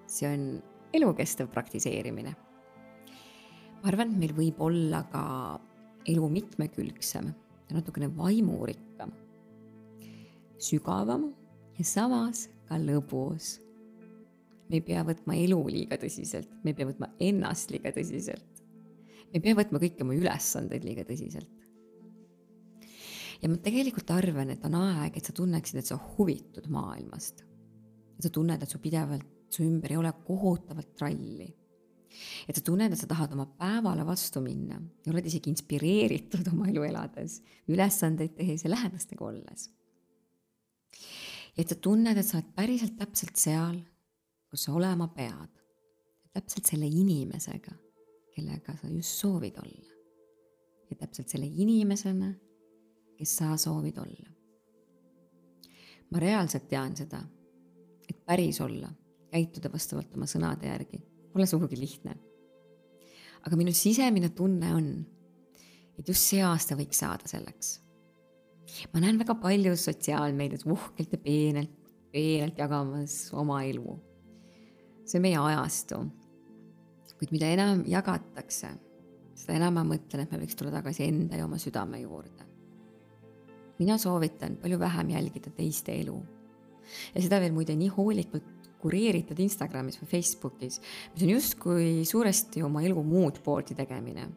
[0.06, 0.62] see on
[0.94, 2.34] elukestev praktiseerimine.
[3.82, 5.24] ma arvan, et meil võib olla ka
[6.08, 7.32] elu mitmekülgsem
[7.68, 9.12] ja natukene vaimurikkam,
[10.60, 11.30] sügavam
[11.78, 13.58] ja samas ka lõbus.
[14.68, 18.62] me ei pea võtma elu liiga tõsiselt, me ei pea võtma ennast liiga tõsiselt.
[19.28, 21.50] me ei pea võtma kõiki oma ülesandeid liiga tõsiselt.
[23.42, 27.44] ja ma tegelikult arvan, et on aeg, et sa tunneksid, et sa huvitud maailmast.
[28.18, 31.46] et sa tunned, et su pidevalt su ümber ei ole kohutavalt tralli
[32.48, 36.68] et sa tunned, et sa tahad oma päevale vastu minna ja oled isegi inspireeritud oma
[36.70, 39.70] elu elades, ülesandeid tehes ja lähedastega olles.
[41.56, 43.80] et sa tunned, et sa oled päriselt täpselt seal,
[44.50, 45.50] kus sa olema pead.
[46.34, 47.74] täpselt selle inimesega,
[48.34, 49.92] kellega sa just soovid olla.
[50.90, 52.32] ja täpselt selle inimesena,
[53.18, 54.30] kes sa soovid olla.
[56.10, 57.22] ma reaalselt tean seda,
[58.08, 58.92] et päris olla,
[59.30, 61.00] käituda vastavalt oma sõnade järgi
[61.34, 62.14] pole sugugi lihtne.
[63.44, 64.86] aga minu sisemine tunne on,
[65.98, 67.80] et just see aasta võiks saada selleks.
[68.92, 71.74] ma näen väga palju sotsiaalmeedias uhkelt ja peenelt,
[72.14, 73.98] peenelt jagamas oma elu.
[75.04, 76.00] see on meie ajastu.
[77.18, 78.70] kuid mida enam jagatakse,
[79.34, 82.46] seda enam ma mõtlen, et me võiks tulla tagasi enda ja oma südame juurde.
[83.82, 86.20] mina soovitan palju vähem jälgida teiste elu
[87.14, 88.53] ja seda veel muide nii hoolikalt
[88.84, 90.80] kureeritud Instagramis või Facebookis,
[91.14, 94.28] mis on justkui suuresti oma elu muud poolti tegemine.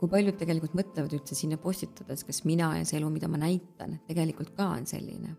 [0.00, 3.98] kui paljud tegelikult mõtlevad üldse sinna postitades, kas mina ja see elu, mida ma näitan,
[4.08, 5.36] tegelikult ka on selline.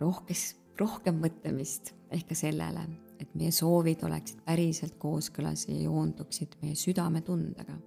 [0.00, 2.88] rohkes, rohkem mõtlemist ehk ka sellele,
[3.20, 7.78] et meie soovid oleksid päriselt kooskõlas ja joonduksid meie südametundega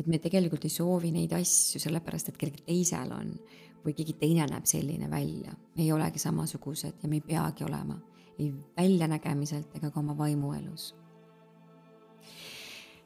[0.00, 3.34] et me tegelikult ei soovi neid asju sellepärast, et kellelgi teisel on
[3.84, 5.52] või keegi teine näeb selline välja.
[5.76, 8.00] me ei olegi samasugused ja me ei peagi olema
[8.40, 10.94] ei väljanägemiselt ega ka oma vaimuelus.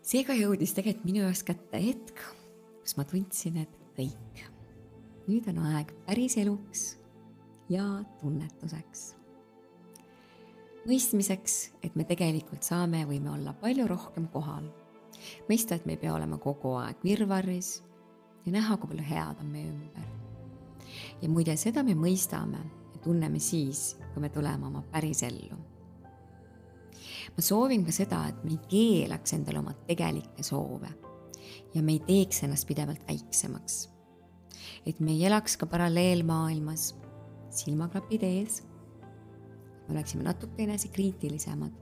[0.03, 2.23] seega jõudis tegelikult minu jaoks kätte hetk,
[2.83, 4.45] kus ma tundsin, et kõik,
[5.27, 6.87] nüüd on aeg päris eluks
[7.73, 7.87] ja
[8.21, 9.05] tunnetuseks.
[10.85, 14.69] mõistmiseks, et me tegelikult saame, võime olla palju rohkem kohal.
[15.49, 17.81] mõista, et me ei pea olema kogu aeg virvarris
[18.47, 20.24] ja näha, kui palju head on meie ümber
[21.25, 22.61] ja muide, seda me mõistame
[22.93, 25.57] ja tunneme siis, kui me tuleme oma päris ellu.
[27.35, 30.91] ma soovin ka seda, et me ei keelaks endale oma tegelikke soove
[31.75, 33.89] ja me ei teeks ennast pidevalt väiksemaks.
[34.87, 36.93] et me ei elaks ka paralleelmaailmas,
[37.51, 38.63] silmaklapid ees.
[39.89, 41.73] me oleksime natuke enesekriitilisemad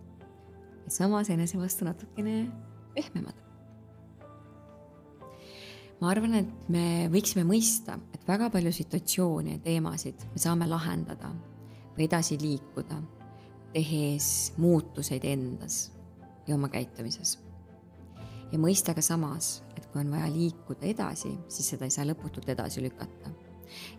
[0.85, 2.47] ja samas enese vastu natukene
[2.95, 3.42] pehmemad
[6.03, 11.29] ma arvan, et me võiksime mõista, et väga palju situatsioone ja teemasid me saame lahendada
[11.95, 12.99] või edasi liikuda,
[13.73, 14.27] tehes
[14.59, 15.93] muutuseid endas
[16.49, 17.39] ja oma käitumises.
[18.53, 22.51] ja mõista ka samas, et kui on vaja liikuda edasi, siis seda ei saa lõputult
[22.51, 23.31] edasi lükata.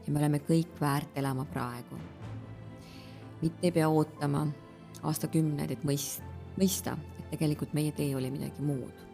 [0.03, 2.01] ja me oleme kõik väärt elama praegu.
[3.41, 4.47] mitte ei pea ootama
[5.03, 6.27] aastakümneid, et mõist-,
[6.59, 9.12] mõista, et tegelikult meie tee oli midagi muud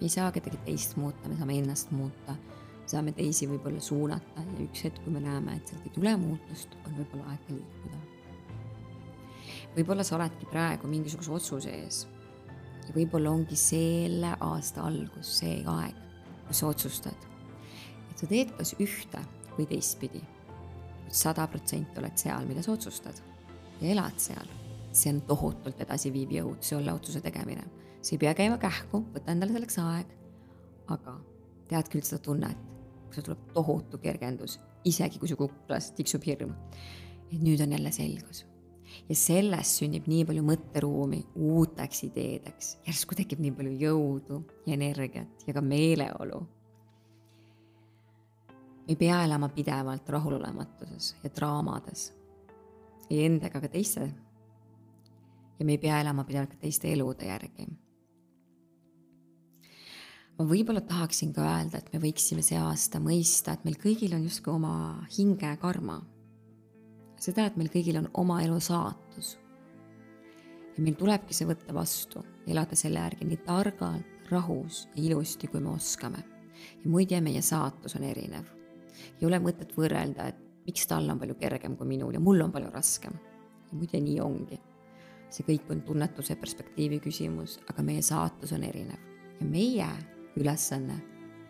[0.00, 2.34] me ei saa kedagi teist muuta, me saame ennast muuta,
[2.88, 6.72] saame teisi võib-olla suunata ja üks hetk, kui me näeme, et sealt ei tule muutust,
[6.86, 7.98] on võib-olla aeg ka liikuda.
[9.76, 12.06] võib-olla sa oledki praegu mingisuguse otsuse ees
[12.86, 15.98] ja võib-olla ongi selle aasta algus, see aeg,
[16.48, 17.26] kus sa otsustad,
[18.08, 19.20] et sa teed kas ühte
[19.58, 20.22] või teistpidi.
[21.10, 23.20] sada protsenti oled seal, mida sa otsustad
[23.82, 24.48] ja elad seal.
[24.92, 27.68] see on tohutult edasiviiv jõud, see olla otsuse tegemine
[28.02, 30.12] sa ei pea käima kähku, võta endale selleks aeg.
[30.90, 31.14] aga
[31.70, 32.60] tead küll seda tunnet,
[33.06, 34.56] kui sul tuleb tohutu kergendus,
[34.88, 36.54] isegi kui su kuklas tiksub hirm.
[37.30, 38.46] et nüüd on jälle selgus.
[39.08, 45.44] ja sellest sünnib nii palju mõtteruumi uuteks ideedeks, järsku tekib nii palju jõudu ja energiat
[45.46, 46.40] ja ka meeleolu.
[48.88, 52.10] ei pea elama pidevalt rahulolematuses ja draamades,
[53.10, 54.08] ei endaga ega teiste
[55.58, 57.68] ja me ei pea elama pidevalt ka teiste elude järgi
[60.40, 64.24] ma võib-olla tahaksin ka öelda, et me võiksime see aasta mõista, et meil kõigil on
[64.24, 64.72] justkui oma
[65.12, 66.00] hinge karma.
[67.20, 69.36] seda, et meil kõigil on oma elu saatus.
[70.76, 75.60] ja meil tulebki see võtta vastu, elada selle järgi nii targalt, rahus ja ilusti, kui
[75.60, 76.24] me oskame.
[76.84, 78.46] ja muide, meie saatus on erinev.
[79.20, 82.52] ei ole mõtet võrrelda, et miks tal on palju kergem kui minul ja mul on
[82.52, 83.12] palju raskem.
[83.72, 84.60] ja muide, nii ongi.
[85.28, 89.04] see kõik on tunnetuse perspektiivi küsimus, aga meie saatus on erinev
[89.40, 89.90] ja meie
[90.36, 90.96] ülesanne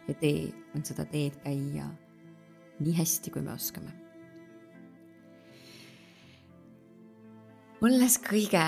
[0.08, 1.88] ja tee on seda teed käia
[2.80, 3.92] nii hästi, kui me oskame.
[7.80, 8.60] olles kõige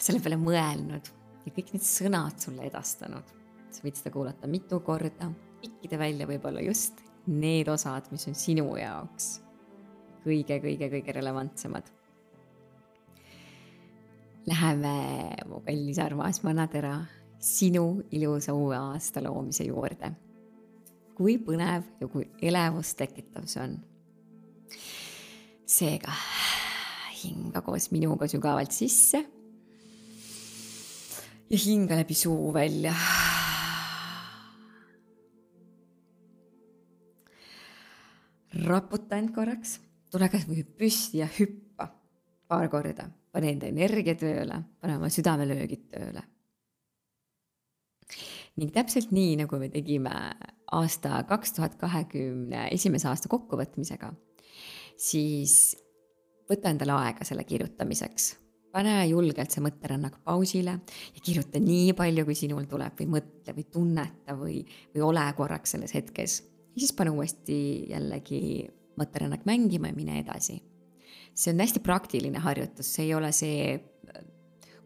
[0.00, 1.08] selle peale mõelnud
[1.44, 3.32] ja kõik need sõnad sulle edastanud,
[3.68, 5.28] sa võid seda kuulata mitu korda,
[5.60, 9.44] pikkida välja võib-olla just need osad, mis on sinu jaoks
[10.24, 11.90] kõige-kõige-kõige relevantsemad.
[14.48, 14.96] Läheme,
[15.48, 16.98] mu kallis armas manatera,
[17.44, 20.12] sinu ilusa uue aasta loomise juurde.
[21.14, 23.76] kui põnev ja kui elevust tekitav see on.
[25.66, 26.14] seega
[27.20, 29.20] hinga koos minuga sügavalt sisse
[31.50, 32.94] ja hinga läbi suu välja.
[38.64, 39.80] raputa end korraks,
[40.10, 41.90] tule kasvõi püsti ja hüppa
[42.48, 46.22] paar korda, pane enda energia tööle, pane oma südamelöögid tööle.
[48.60, 50.12] Ning täpselt nii, nagu me tegime
[50.74, 54.12] aasta kaks tuhat kahekümne esimese aasta kokkuvõtmisega,
[55.00, 55.74] siis
[56.50, 58.34] võta endale aega selle kirjutamiseks.
[58.74, 60.72] pane julgelt see mõtterännak pausile
[61.14, 64.56] ja kirjuta nii palju, kui sinul tuleb või mõtle või tunneta või,
[64.94, 66.40] või ole korraks selles hetkes.
[66.74, 70.62] ja siis pane uuesti jällegi mõtterännak mängima ja mine edasi.
[71.34, 73.93] see on hästi praktiline harjutus, see ei ole see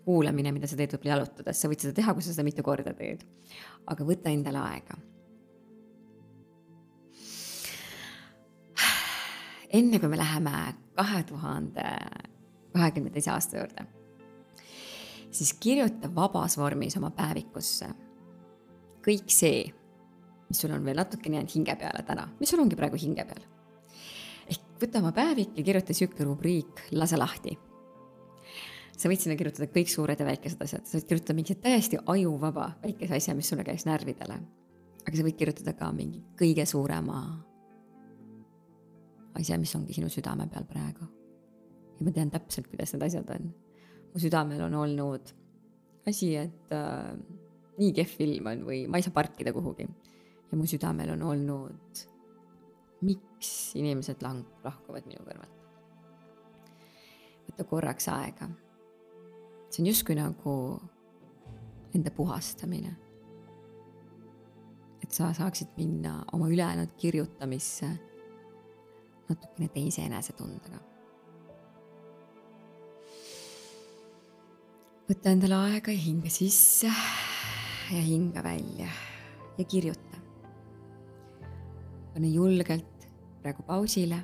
[0.08, 2.96] kuulamine, mida sa teed võib-olla jalutades, sa võid seda teha, kui sa seda mitu korda
[2.96, 3.22] teed.
[3.88, 4.98] aga võta endale aega
[9.72, 10.52] enne kui me läheme
[10.96, 11.84] kahe tuhande
[12.72, 13.84] kahekümne teise aasta juurde,
[15.30, 17.88] siis kirjuta vabas vormis oma päevikusse
[19.04, 19.62] kõik see,
[20.48, 23.44] mis sul on veel natukene jäänud hinge peale täna, mis sul ongi praegu hinge peal.
[24.48, 27.58] ehk võta oma päevik ja kirjuta sihuke rubriik Lase lahti.
[28.98, 32.72] Sa võid sinna kirjutada kõik suured ja väikesed asjad, sa võid kirjutada mingi täiesti ajuvaba
[32.82, 34.40] väikese asja, mis sulle käis närvidele.
[35.06, 37.20] aga sa võid kirjutada ka mingi kõige suurema
[39.38, 41.06] asja, mis ongi sinu südame peal praegu.
[41.98, 43.52] ja ma tean täpselt, kuidas need asjad on.
[44.12, 45.34] mu südamel on olnud
[46.08, 47.14] asi, et äh,
[47.78, 49.86] nii kehv ilm on või ma ei saa parkida kuhugi.
[50.50, 52.04] ja mu südamel on olnud,
[53.06, 55.54] miks inimesed lang-, lahkuvad minu kõrvalt.
[57.48, 58.50] võta korraks aega.
[59.70, 60.54] See on justkui nagu
[61.94, 62.96] enda puhastamine.
[65.02, 67.88] et sa saaksid minna oma ülejäänud kirjutamisse
[69.28, 70.80] natukene teise enesetundega.
[75.08, 76.90] võta endale aega ja hinga sisse
[77.88, 78.88] ja hinga välja
[79.58, 80.20] ja kirjuta.
[82.12, 83.08] pane julgelt
[83.42, 84.20] praegu pausile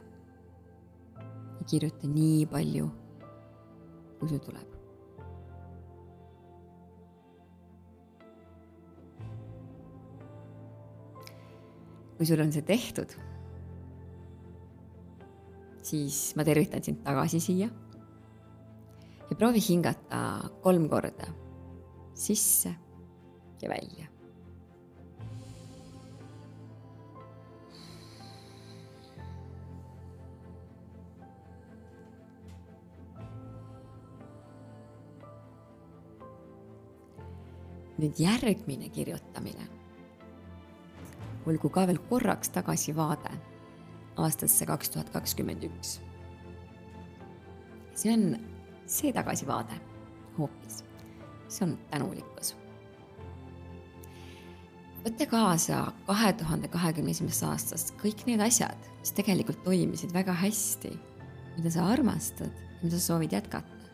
[1.15, 2.91] ja kirjuta nii palju,
[4.19, 4.74] kui sul tuleb.
[12.25, 13.11] Kui sul on see tehtud
[15.85, 17.69] siis ma tervitan sind tagasi siia.
[19.29, 21.29] ja proovi hingata kolm korda
[22.17, 22.73] sisse
[23.61, 24.09] ja välja.
[37.95, 39.84] nüüd järgmine kirjutamine
[41.47, 43.33] olgu ka veel korraks tagasivaade
[44.17, 45.99] aastasse kaks tuhat kakskümmend üks.
[47.95, 48.37] see on
[48.87, 49.77] see tagasivaade
[50.39, 50.83] hoopis,
[51.49, 52.55] see on tänulikkus.
[55.05, 60.95] võta kaasa kahe tuhande kahekümne esimesest aastast kõik need asjad, mis tegelikult toimisid väga hästi,
[61.59, 62.53] mida sa armastad,
[62.83, 63.93] mida sa soovid jätkata.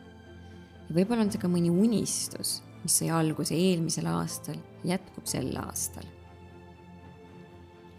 [0.87, 6.07] ja võib-olla on see ka mõni unistus, mis sai alguse eelmisel aastal, jätkub sel aastal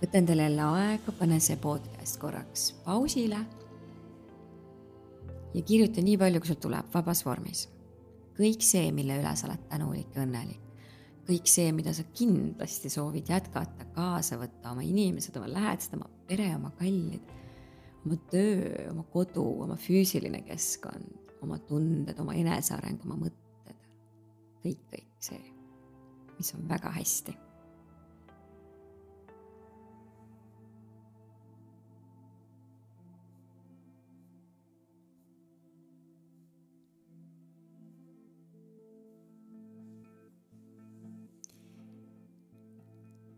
[0.02, 3.38] võta endale jälle aega, pane see podcast korraks pausile.
[5.54, 7.68] ja kirjuta nii palju, kui sul tuleb vabas vormis.
[8.38, 10.64] kõik see, mille üle sa oled tänulik ja õnnelik.
[11.28, 16.50] kõik see, mida sa kindlasti soovid jätkata, kaasa võtta, oma inimesed, oma lähedased, oma pere,
[16.56, 17.30] oma kallid,
[18.04, 23.88] oma töö, oma kodu, oma füüsiline keskkond, oma tunded, oma eneseareng, oma mõtted.
[24.66, 25.40] kõik, kõik see,
[26.38, 27.38] mis on väga hästi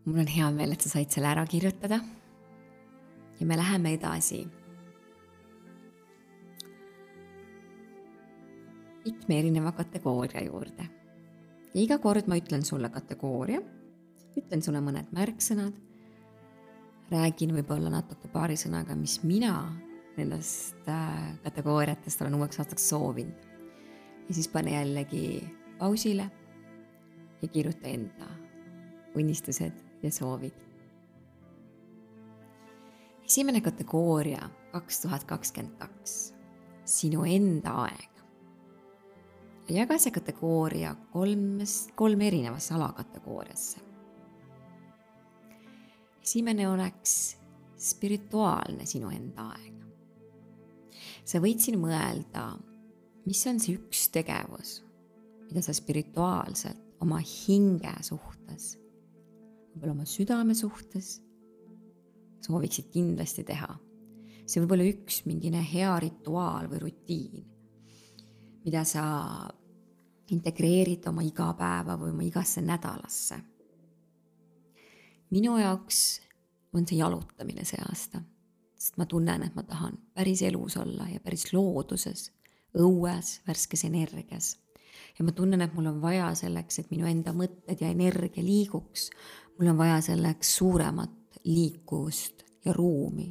[0.05, 1.99] mul on hea meel, et sa said selle ära kirjutada.
[3.39, 4.47] ja me läheme edasi.
[9.05, 10.89] mitme erineva kategooria juurde.
[11.73, 13.61] ja iga kord ma ütlen sulle kategooria,
[14.37, 15.73] ütlen sulle mõned märksõnad,
[17.11, 19.55] räägin võib-olla natuke paari sõnaga, mis mina
[20.17, 23.45] nendest äh, kategooriatest olen uueks aastaks soovinud.
[24.27, 25.49] ja siis pane jällegi
[25.79, 26.29] pausile
[27.41, 28.29] ja kirjuta enda
[29.15, 30.53] unistused ja soovid.
[33.25, 36.33] esimene kategooria kaks tuhat kakskümmend kaks,
[36.85, 38.11] sinu enda aeg.
[39.69, 43.79] jaga see kategooria kolmest, kolme erinevasse alakategooriasse.
[46.23, 47.37] esimene oleks
[47.77, 49.73] spirituaalne sinu enda aeg.
[51.25, 52.49] sa võid siin mõelda,
[53.25, 54.79] mis on see üks tegevus,
[55.49, 58.75] mida sa spirituaalselt oma hinge suhtes,
[59.75, 61.19] võib-olla oma südame suhtes
[62.45, 63.75] sooviksid kindlasti teha.
[64.45, 67.45] see võib olla üks mingine hea rituaal või rutiin,
[68.65, 69.03] mida sa
[70.29, 73.39] integreerid oma igapäeva või oma igasse nädalasse.
[75.31, 76.21] minu jaoks
[76.73, 78.21] on see jalutamine see aasta,
[78.77, 82.31] sest ma tunnen, et ma tahan päris elus olla ja päris looduses,
[82.77, 84.55] õues, värskes energias
[85.17, 89.09] ja ma tunnen, et mul on vaja selleks, et minu enda mõtted ja energia liiguks,
[89.57, 93.27] mul on vaja selleks suuremat liikuvust ja ruumi,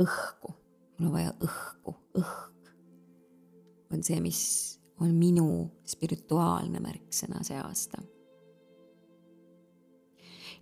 [0.00, 0.52] õhku,
[0.98, 2.72] mul on vaja õhku, õhk
[3.94, 4.40] on see, mis
[5.00, 5.46] on minu
[5.86, 8.02] spirituaalne märksõna see aasta.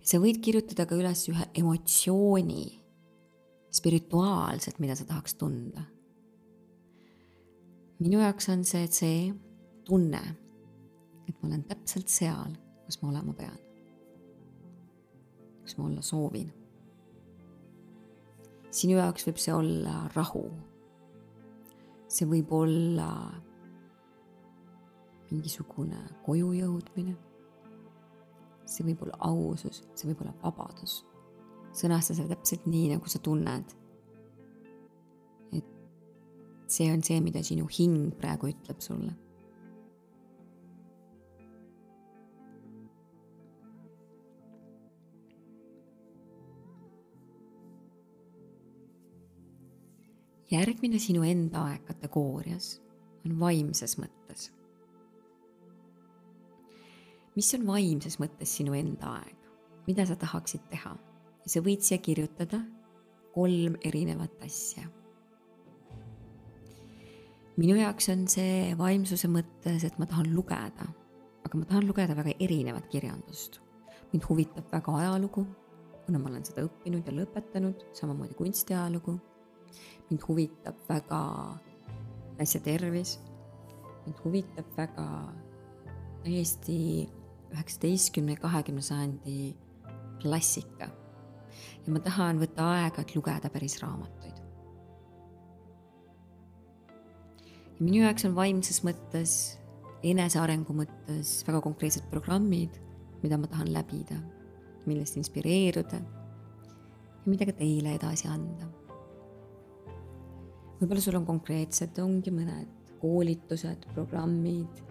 [0.05, 2.65] sa võid kirjutada ka üles ühe emotsiooni
[3.73, 5.81] spirituaalselt, mida sa tahaks tunda.
[7.99, 9.21] minu jaoks on see see
[9.85, 10.21] tunne
[11.29, 13.64] et ma olen täpselt seal, kus ma olema pean.
[15.65, 16.53] Kus ma olla soovin.
[18.75, 20.43] sinu jaoks võib see olla rahu.
[22.07, 23.09] see võib olla
[25.31, 27.15] mingisugune koju jõudmine.
[28.65, 31.01] see võib olla ausus, see võib olla vabadus.
[31.73, 33.75] sõnasta seda täpselt nii, nagu sa tunned.
[35.51, 35.65] et
[36.67, 39.24] see on see, mida sinu hing praegu ütleb sulle
[50.51, 52.75] järgmine sinu enda aeg kategoorias
[53.25, 54.51] on vaimses mõttes.
[57.35, 59.35] mis on vaimses mõttes sinu enda aeg,
[59.87, 60.93] mida sa tahaksid teha
[61.45, 62.61] sa võid siia kirjutada
[63.33, 64.85] kolm erinevat asja.
[67.57, 70.87] minu jaoks on see vaimsuse mõttes, et ma tahan lugeda,
[71.45, 73.61] aga ma tahan lugeda väga erinevat kirjandust.
[74.13, 75.45] mind huvitab väga ajalugu,
[76.05, 79.19] kuna ma olen seda õppinud ja lõpetanud, samamoodi kunstiajalugu
[80.09, 81.21] mind huvitab väga
[82.37, 83.17] naise tervis,
[84.05, 85.07] mind huvitab väga
[86.25, 86.77] täiesti
[87.53, 89.55] üheksateistkümne, kahekümne sajandi
[90.21, 90.89] klassika.
[91.85, 94.41] ja ma tahan võtta aega, et lugeda päris raamatuid.
[97.75, 99.57] ja minu jaoks on vaimses mõttes,
[100.03, 102.77] enesearengu mõttes väga konkreetsed programmid,
[103.23, 104.17] mida ma tahan läbida,
[104.85, 108.69] millest inspireeruda ja mida ka teile edasi anda
[110.79, 114.81] võib-olla sul on konkreetsed, ongi mõned koolitused, programmid,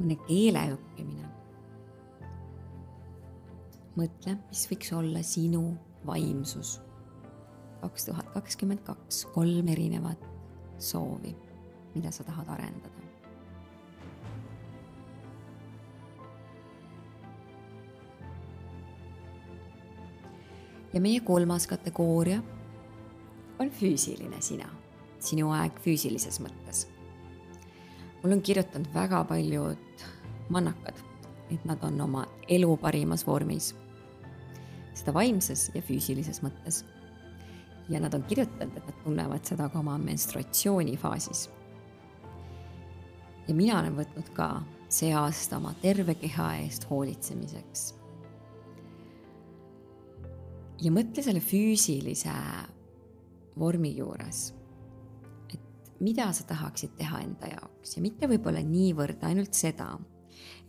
[0.00, 1.28] mõne keele õppimine.
[4.00, 6.80] mõtle, mis võiks olla sinu vaimsus.
[7.80, 10.24] kaks tuhat kakskümmend kaks, kolm erinevat
[10.78, 11.36] soovi,
[11.94, 13.00] mida sa tahad arendada.
[20.92, 22.42] ja meie kolmas kategooria
[23.58, 24.79] on füüsiline sina
[25.24, 26.86] sinu aeg füüsilises mõttes.
[28.22, 30.04] mul on kirjutanud väga paljud
[30.50, 30.94] mannakad,
[31.50, 33.74] et nad on oma elu parimas vormis.
[34.94, 36.84] seda vaimses ja füüsilises mõttes.
[37.88, 41.48] ja nad on kirjutanud, et nad tunnevad seda ka oma menstruatsioonifaasis.
[43.48, 47.94] ja mina olen võtnud ka see aasta oma terve keha eest hoolitsemiseks.
[50.82, 52.32] ja mõtle selle füüsilise
[53.58, 54.59] vormi juures
[56.00, 59.92] mida sa tahaksid teha enda jaoks ja mitte võib-olla niivõrd ainult seda,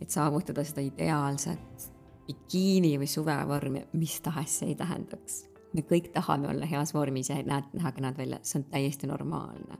[0.00, 1.88] et saavutada seda ideaalset
[2.26, 5.46] bikiini või suvevormi, mis tahes see ei tähendaks.
[5.72, 9.78] me kõik tahame olla heas vormis ja näed, näha kenad välja, see on täiesti normaalne.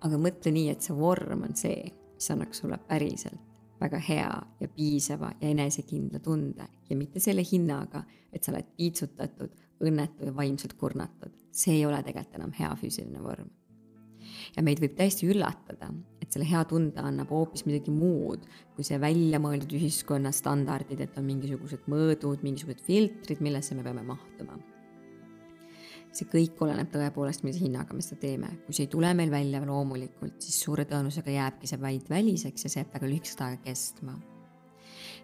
[0.00, 3.50] aga mõtle nii, et see vorm on see, mis annaks sulle päriselt
[3.80, 9.50] väga hea ja piisava ja enesekindla tunde ja mitte selle hinnaga, et sa oled piitsutatud,
[9.82, 11.32] õnnetu ja vaimselt kurnatud.
[11.50, 13.50] see ei ole tegelikult enam hea füüsiline vorm
[14.56, 15.90] ja meid võib täiesti üllatada,
[16.22, 21.16] et selle hea tunde annab hoopis midagi muud kui see välja mõeldud ühiskonna standardid, et
[21.20, 24.58] on mingisugused mõõdud, mingisugused filtrid, millesse me peame mahtuma.
[26.12, 28.48] see kõik oleneb tõepoolest, millise hinnaga me seda teeme.
[28.66, 32.70] kui see ei tule meil välja loomulikult, siis suure tõenäosusega jääbki see vaid väliseks ja
[32.70, 34.18] see jääb väga lühikest aega kestma.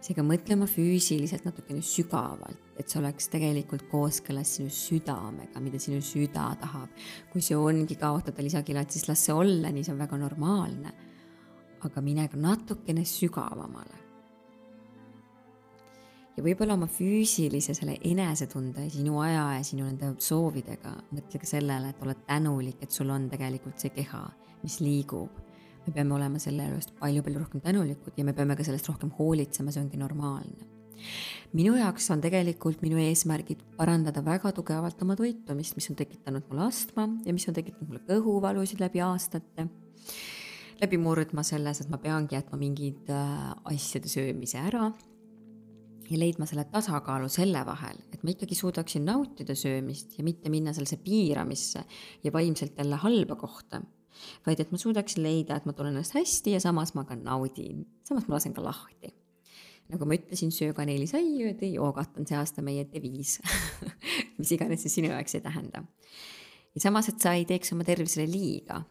[0.05, 6.01] Seega mõtle oma füüsiliselt natukene sügavalt, et see oleks tegelikult kooskõlas sinu südamega, mida sinu
[6.05, 6.91] süda tahab.
[7.33, 10.93] kui see ongi kaotada lisakilad, siis las see olla, nii see on väga normaalne.
[11.79, 14.09] aga mine ka natukene sügavamale
[16.39, 21.91] ja võib-olla oma füüsilise selle enesetunde, sinu aja ja sinu nende soovidega mõtle ka sellele,
[21.91, 24.23] et oled tänulik, et sul on tegelikult see keha,
[24.63, 25.48] mis liigub.
[25.89, 29.73] Me peame olema selle eest palju-palju rohkem tänulikud ja me peame ka sellest rohkem hoolitsema,
[29.75, 30.69] see ongi normaalne.
[31.57, 36.67] minu jaoks on tegelikult minu eesmärgid parandada väga tugevalt oma toitumist, mis on tekitanud mulle
[36.67, 39.69] astma ja mis on tekitanud mulle kõhuvalusid läbi aastate
[40.79, 44.91] läbi murdma selles, et ma peangi jätma mingid äh, asjade söömise ära
[46.09, 50.73] ja leidma selle tasakaalu selle vahel, et ma ikkagi suudaksin nautida söömist ja mitte minna
[50.77, 51.85] sellesse piiramisse
[52.25, 53.83] ja vaimselt jälle halba kohta,
[54.47, 57.85] vaid et ma suudaksin leida, et ma tunnen ennast hästi ja samas ma ka naudin,
[58.09, 59.15] samas ma lasen ka lahti.
[59.89, 63.39] nagu ma ütlesin, söö kaneelisaiu ja tee joogat on see aasta meie deviis
[64.39, 65.85] mis iganes see sinu jaoks ei tähenda.
[66.75, 68.83] ja samas, et sa ei teeks oma tervisele liiga.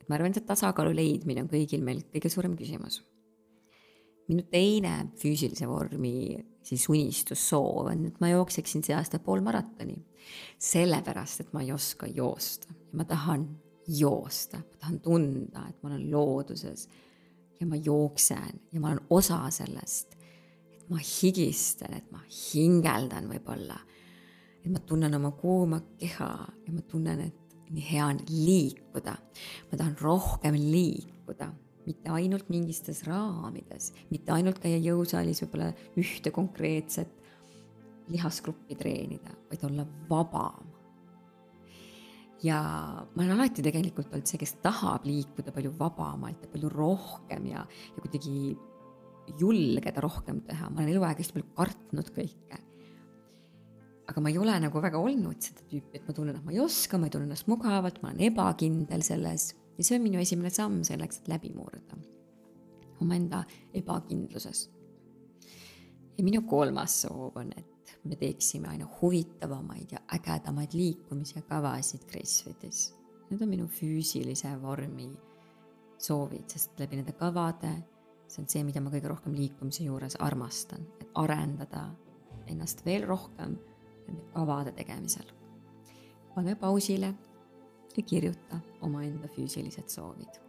[0.00, 3.02] et ma arvan, see tasakaalu leidmine on kõigil meil kõige suurem küsimus
[4.28, 6.36] minu teine füüsilise vormi
[6.68, 9.96] siis unistus, soov on, et ma jookseksin see aasta pool maratoni.
[10.60, 13.46] sellepärast, et ma ei oska joosta ja ma tahan
[13.88, 16.88] joosta, ma tahan tunda, et ma olen looduses
[17.60, 20.16] ja ma jooksen ja ma olen osa sellest.
[20.72, 23.78] et ma higistan, et ma hingeldan võib-olla.
[24.64, 26.32] et ma tunnen oma kuuma keha
[26.66, 29.16] ja ma tunnen, et nii hea on liikuda.
[29.70, 31.52] ma tahan rohkem liikuda
[31.88, 37.14] mitte ainult mingistes raamides, mitte ainult käia jõusaalis võib-olla ühte konkreetset
[38.12, 40.67] lihasgruppi treenida, vaid olla vabam.
[42.44, 42.58] Ja
[43.02, 47.64] ma olen alati tegelikult olnud see, kes tahab liikuda palju vabamalt ja palju rohkem ja,
[47.66, 48.56] ja kuidagi
[49.38, 52.60] julgeda rohkem teha, ma olen eluaeg hästi palju kartnud kõike.
[54.08, 56.62] aga ma ei ole nagu väga olnud seda tüüpi, et ma tunnen, et ma ei
[56.64, 60.50] oska, ma ei tunne ennast mugavalt, ma olen ebakindel selles ja see on minu esimene
[60.54, 61.98] samm selleks, et läbi murda
[63.00, 64.70] omaenda ebakindluses.
[66.18, 67.67] ja minu kolmas soov on, et
[68.04, 72.94] me teeksime aina huvitavamaid ja ägedamaid liikumis- ja kavasid Gracefit'is.
[73.30, 75.10] Need on minu füüsilise vormi
[75.98, 77.72] soovid, sest läbi nende kavade,
[78.28, 81.88] see on see, mida ma kõige rohkem liikumise juures armastan, et arendada
[82.46, 83.58] ennast veel rohkem
[84.06, 85.34] nende kavade tegemisel.
[86.34, 87.14] pane pausile
[87.96, 90.47] ja kirjuta omaenda füüsilised soovid.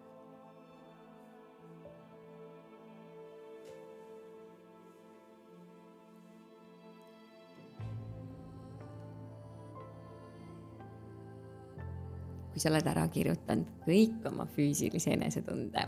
[12.59, 15.85] Kui sa oled ära kirjutanud kõik oma füüsilise enesetunde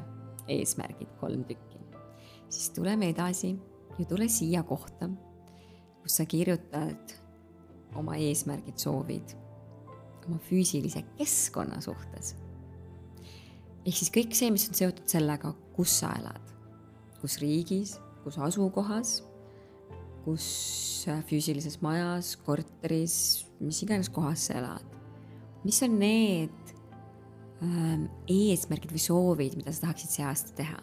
[0.47, 1.82] eesmärgid, kolm tükki,
[2.47, 3.49] siis tuleme edasi
[3.97, 5.09] ja tule siia kohta,
[5.99, 7.11] kus sa kirjutad
[7.99, 9.34] oma eesmärgid, soovid
[10.30, 12.38] oma füüsilise keskkonna suhtes.
[13.84, 16.55] ehk siis kõik see, mis on seotud sellega, kus sa elad,
[17.19, 19.17] kus riigis, kus asukohas,
[20.24, 20.47] kus
[21.28, 23.19] füüsilises majas, korteris,
[23.59, 25.01] mis iganes kohas sa elad.
[25.64, 26.74] Mis on need
[27.64, 30.80] ähm, eesmärgid või soovid, mida sa tahaksid see aasta teha?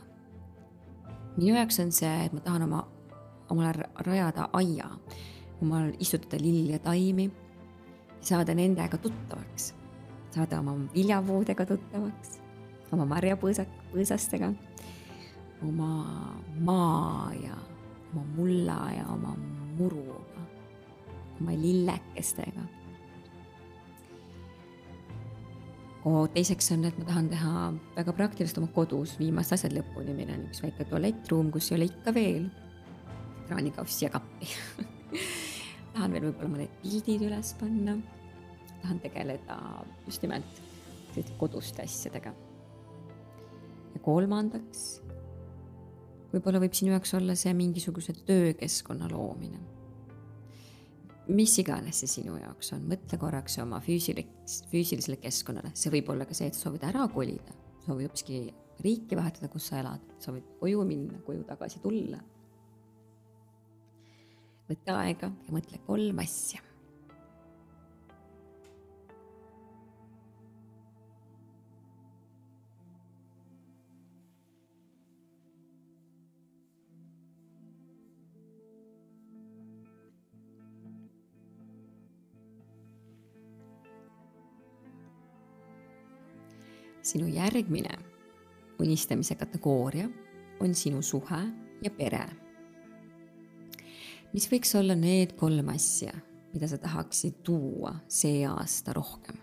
[1.38, 2.82] minu jaoks on see, et ma tahan oma,
[3.52, 4.88] omale rajada aia,
[5.62, 7.28] omal istutada lilli ja taimi
[8.20, 9.72] saada nendega tuttavaks,
[10.34, 12.38] saada oma viljapuudega tuttavaks,
[12.92, 14.50] oma marjapõõsak, põõsastega,
[15.66, 15.92] oma
[16.66, 17.54] maa ja
[18.12, 19.34] oma mulla ja oma
[19.78, 20.42] muruga,
[21.40, 22.66] oma lillekestega.
[26.34, 27.64] Teiseks on, et ma tahan teha
[27.96, 31.90] väga praktiliselt oma kodus viimased asjad lõpuni, meil on üks väike tualettruum, kus ei ole
[31.90, 32.48] ikka veel
[33.48, 34.48] kraanikaussi ja kappi
[35.98, 37.96] tahan veel võib-olla mõned pildid üles panna.
[38.82, 39.58] tahan tegeleda
[40.06, 40.64] just nimelt
[41.38, 42.30] koduste asjadega.
[43.94, 44.84] ja kolmandaks,
[46.32, 49.58] võib-olla võib sinu jaoks olla see mingisuguse töökeskkonna loomine.
[51.28, 56.26] Mis iganes see sinu jaoks on, mõtle korraks oma füüsilis-, füüsilisele keskkonnale, see võib olla
[56.28, 58.40] ka see, et soovid ära kolida, soovid hoopiski
[58.84, 62.20] riiki vahetada, kus sa elad, soovid koju minna, koju tagasi tulla.
[64.68, 66.60] Võta aega ja mõtle kolm asja.
[87.08, 87.96] Sinu järgmine
[88.78, 90.08] unistamise kategooria
[90.60, 91.40] on sinu suhe
[91.82, 92.26] ja pere.
[94.32, 96.12] mis võiks olla need kolm asja,
[96.52, 99.38] mida sa tahaksid tuua see aasta rohkem?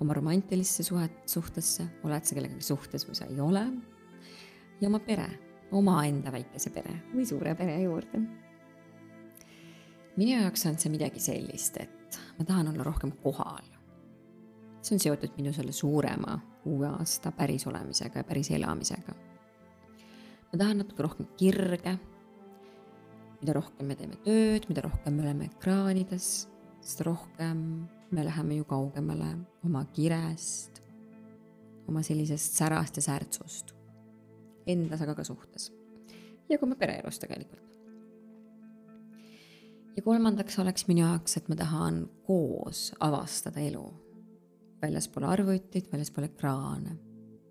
[0.00, 3.64] oma romantilisse suhet, suhtesse, oled sa kellegagi suhtes või sa ei ole.
[4.80, 5.28] ja oma pere,
[5.72, 8.20] omaenda väikese pere või suure pere juurde.
[10.16, 13.75] minu jaoks on see midagi sellist, et ma tahan olla rohkem kohal.
[14.86, 19.14] See on seotud minu selle suurema uue aasta päris olemisega ja päris elamisega.
[20.52, 21.98] ma tahan natuke rohkem kirge.
[23.40, 26.48] mida rohkem me teeme tööd, mida rohkem me oleme ekraanides,
[26.80, 29.32] seda rohkem me läheme ju kaugemale
[29.64, 30.80] oma kirest,
[31.88, 33.74] oma sellisest särast ja särtsust.
[34.66, 35.72] Endas, aga ka suhtes.
[36.48, 37.62] ja ka oma pereelus tegelikult.
[39.96, 44.05] ja kolmandaks oleks minu jaoks, et ma tahan koos avastada elu.
[44.82, 46.96] Väljaspool arvutit, väljaspool ekraane.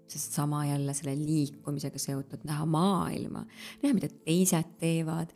[0.08, 3.42] sest sama jälle selle liikumisega seotud, näha maailma,
[3.82, 5.34] näha, mida teised teevad,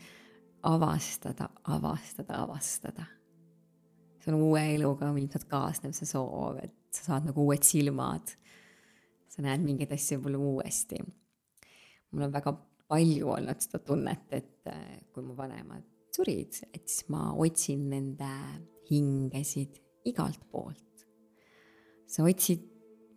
[0.62, 3.08] avastada, avastada, avastada
[4.30, 8.36] see on uue eluga ilmselt kaasnev see soov, et sa saad nagu uued silmad.
[9.30, 11.00] sa näed mingeid asju võib-olla uuesti.
[12.12, 12.54] mul on väga
[12.90, 15.86] palju olnud seda tunnet, et äh, kui mu vanemad
[16.16, 18.30] surid, et siis ma otsin nende
[18.90, 19.78] hingesid
[20.10, 20.89] igalt poolt.
[22.10, 22.64] Sa otsid,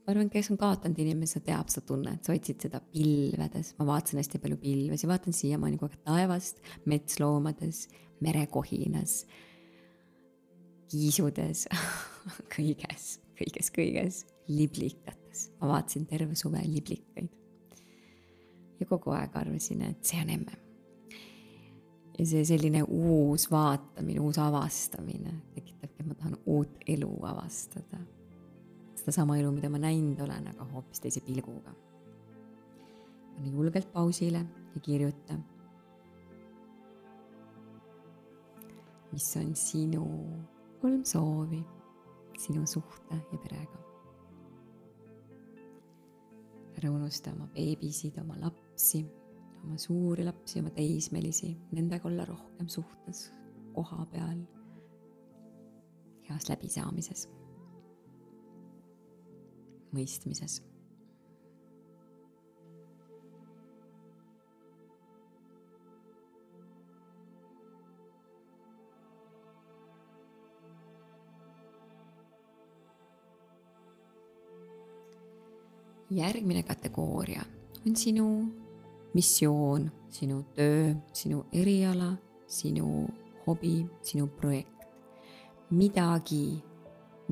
[0.02, 4.20] ma arvan, kes on kaotanud inimese, teab seda tunnet, sa otsid seda pilvedes, ma vaatasin
[4.20, 7.86] hästi palju pilvesi, vaatan siiamaani kogu aeg taevast, metsloomades,
[8.22, 9.22] merekohinas
[10.92, 11.66] kiisudes
[12.54, 15.48] kõiges, kõiges, kõiges, liblikates.
[15.60, 17.30] ma vaatasin terve suve liblikaid.
[18.80, 20.58] ja kogu aeg arvasin, et see on emme.
[22.18, 28.02] ja see selline uus vaatamine, uus avastamine tekitabki, et ma tahan uut elu avastada.
[29.02, 31.74] Sedasama elu, mida ma näinud olen, aga hoopis teise pilguga.
[33.36, 34.44] pane julgelt pausile
[34.74, 35.38] ja kirjuta
[39.12, 40.04] mis on sinu
[40.80, 41.64] kolm soovi
[42.38, 43.78] sinu suhte ja perega.
[46.78, 49.04] ära unusta oma beebisid, oma lapsi,
[49.62, 53.28] oma suuri lapsi, oma teismelisi, nendega olla rohkem suhtes,
[53.76, 54.40] koha peal,
[56.26, 57.28] heas läbisaamises,
[59.92, 60.60] mõistmises
[76.16, 77.42] järgmine kategooria
[77.86, 78.26] on sinu
[79.14, 82.12] missioon, sinu töö, sinu eriala,
[82.46, 83.08] sinu
[83.46, 84.68] hobi, sinu projekt.
[85.70, 86.62] midagi,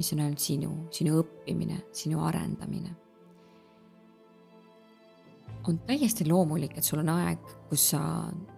[0.01, 2.97] mis on ainult sinu, sinu õppimine, sinu arendamine.
[5.69, 8.01] on täiesti loomulik, et sul on aeg, kus sa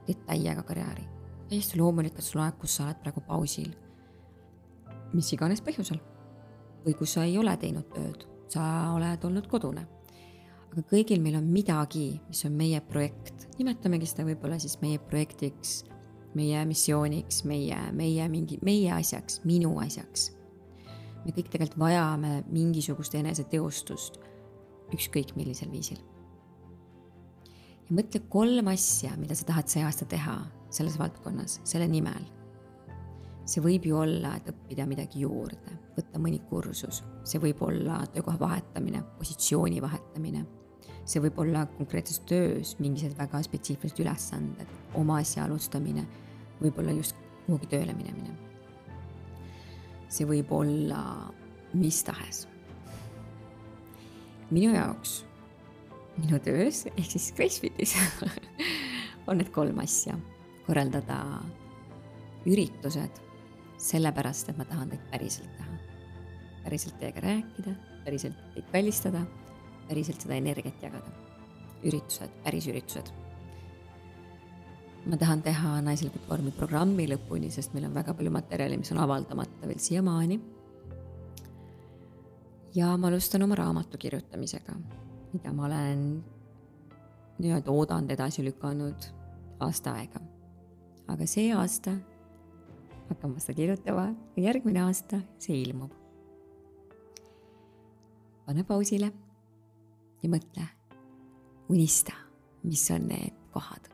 [0.07, 1.09] teed täiega karjääri.
[1.49, 3.73] täiesti loomulik, et sul on aeg, kus sa oled praegu pausil.
[5.13, 5.99] mis iganes põhjusel.
[6.87, 9.87] või kus sa ei ole teinud tööd, sa oled olnud kodune
[10.73, 15.83] aga kõigil meil on midagi, mis on meie projekt, nimetamegi seda võib-olla siis meie projektiks,
[16.39, 20.31] meie missiooniks, meie, meie mingi, meie asjaks, minu asjaks.
[21.25, 24.19] Me kõik tegelikult vajame mingisugust eneseteostust,
[24.93, 25.99] ükskõik millisel viisil.
[27.89, 30.39] ja mõtle kolm asja, mida sa tahad see aasta teha
[30.71, 32.25] selles valdkonnas, selle nimel.
[33.45, 38.39] see võib ju olla, et õppida midagi juurde, võtta mõni kursus, see võib olla töökoha
[38.39, 40.45] vahetamine, positsiooni vahetamine
[41.05, 46.07] see võib olla konkreetses töös mingisugused väga spetsiifilised ülesanded, oma asja alustamine,
[46.61, 48.52] võib-olla just kuhugi tööle minemine.
[50.13, 51.03] See võib olla
[51.73, 52.47] mis tahes.
[54.53, 55.23] minu jaoks,
[56.19, 57.97] minu töös ehk siis Gracefitis
[59.27, 60.19] on need kolm asja.
[60.67, 61.19] korraldada
[62.47, 63.23] üritused
[63.83, 65.79] sellepärast, et ma tahan teid päriselt näha.
[66.65, 69.25] päriselt teiega rääkida, päriselt teid välistada
[69.89, 71.11] päriselt seda energiat jagada.
[71.83, 73.09] üritused, päris üritused.
[75.07, 79.01] Ma tahan teha Naiselikult vormi programmi lõpuni, sest meil on väga palju materjali, mis on
[79.03, 80.41] avaldamata veel siiamaani.
[82.75, 84.75] ja ma alustan oma raamatu kirjutamisega,
[85.33, 86.23] mida ma olen
[87.39, 89.09] nii-öelda oodanud edasi lükanud
[89.61, 90.21] aasta aega.
[91.09, 91.97] aga see aasta
[93.09, 95.93] hakkan ma seda kirjutama ja järgmine aasta see ilmub.
[98.47, 99.13] pane pausile
[100.23, 100.67] ja mõtle,
[101.69, 102.15] unista,
[102.63, 103.89] mis on need kohad.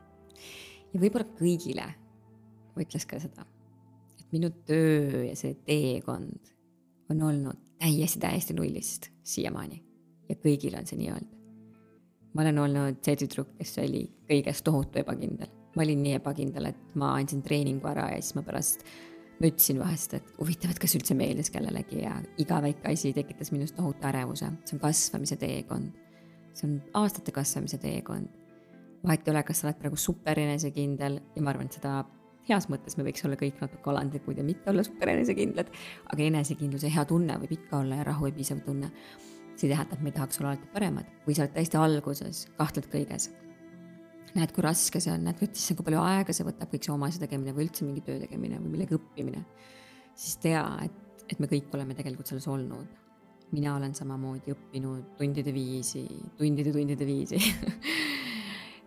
[0.93, 1.87] Ja võib-olla kõigile
[2.79, 3.45] ma ütleks ka seda,
[4.19, 6.53] et minu töö ja see teekond
[7.09, 9.83] on olnud täiesti, täiesti nullist siiamaani.
[10.29, 11.37] ja kõigil on see nii olnud.
[12.33, 15.51] ma olen olnud see tüdruk, kes oli kõiges tohutu ebakindel.
[15.75, 18.85] ma olin nii ebakindel, et ma andsin treeningu ära ja siis ma pärast
[19.39, 23.71] nutsin vahest, et huvitav, et kas üldse meeldis kellelegi ja iga väike asi tekitas minus
[23.71, 24.51] tohutu ärevuse.
[24.65, 25.91] see on kasvamise teekond.
[26.53, 28.27] see on aastate kasvamise teekond.
[29.03, 31.99] Vahet ei ole, kas sa oled praegu super enesekindel ja ma arvan, et seda
[32.49, 35.69] heas mõttes me võiks olla kõik natuke alandlikud ja mitte olla super enesekindlad,
[36.13, 38.91] aga enesekindluse hea tunne võib ikka olla ja rahu ja piisav tunne.
[39.59, 42.45] see ei tähenda, et me ei tahaks olla alati paremad, kui sa oled täiesti alguses,
[42.57, 43.29] kahtled kõiges.
[44.35, 47.09] näed, kui raske see on, näed, issand, kui palju aega see võtab, kõik see oma
[47.09, 49.43] asja tegemine või üldse mingi töö tegemine või millegi õppimine.
[50.15, 52.97] siis tea, et, et me kõik oleme tegelikult selles olnud.
[53.51, 56.05] mina olen samamoodi õppinud tundide viisi,
[56.37, 57.37] tundide-tundide viisi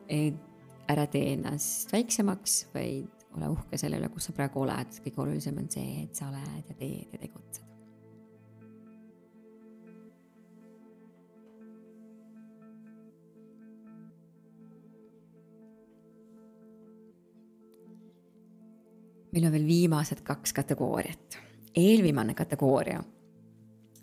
[0.08, 5.60] ära tee ennast väiksemaks, vaid ole uhke selle üle, kus sa praegu oled, kõige olulisem
[5.62, 7.68] on see, et sa oled ja teed ja tegutsed.
[19.32, 21.38] meil on veel viimased kaks kategooriat.
[21.76, 23.02] eelviimane kategooria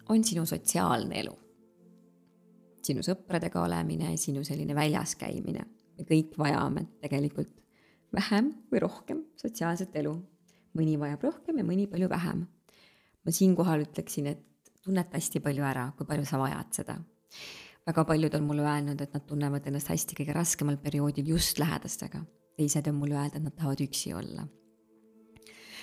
[0.09, 1.35] on sinu sotsiaalne elu.
[2.83, 5.65] sinu sõpradega olemine, sinu selline väljas käimine.
[5.99, 7.55] Me kõik vajame tegelikult
[8.15, 10.15] vähem või rohkem sotsiaalset elu.
[10.77, 12.47] mõni vajab rohkem ja mõni palju vähem.
[13.25, 16.97] ma siinkohal ütleksin, et tunneta hästi palju ära, kui palju sa vajad seda.
[17.85, 22.23] väga paljud on mulle öelnud, et nad tunnevad ennast hästi kõige raskemal perioodil just lähedastega.
[22.57, 24.47] teised on mulle öelnud, et nad tahavad üksi olla.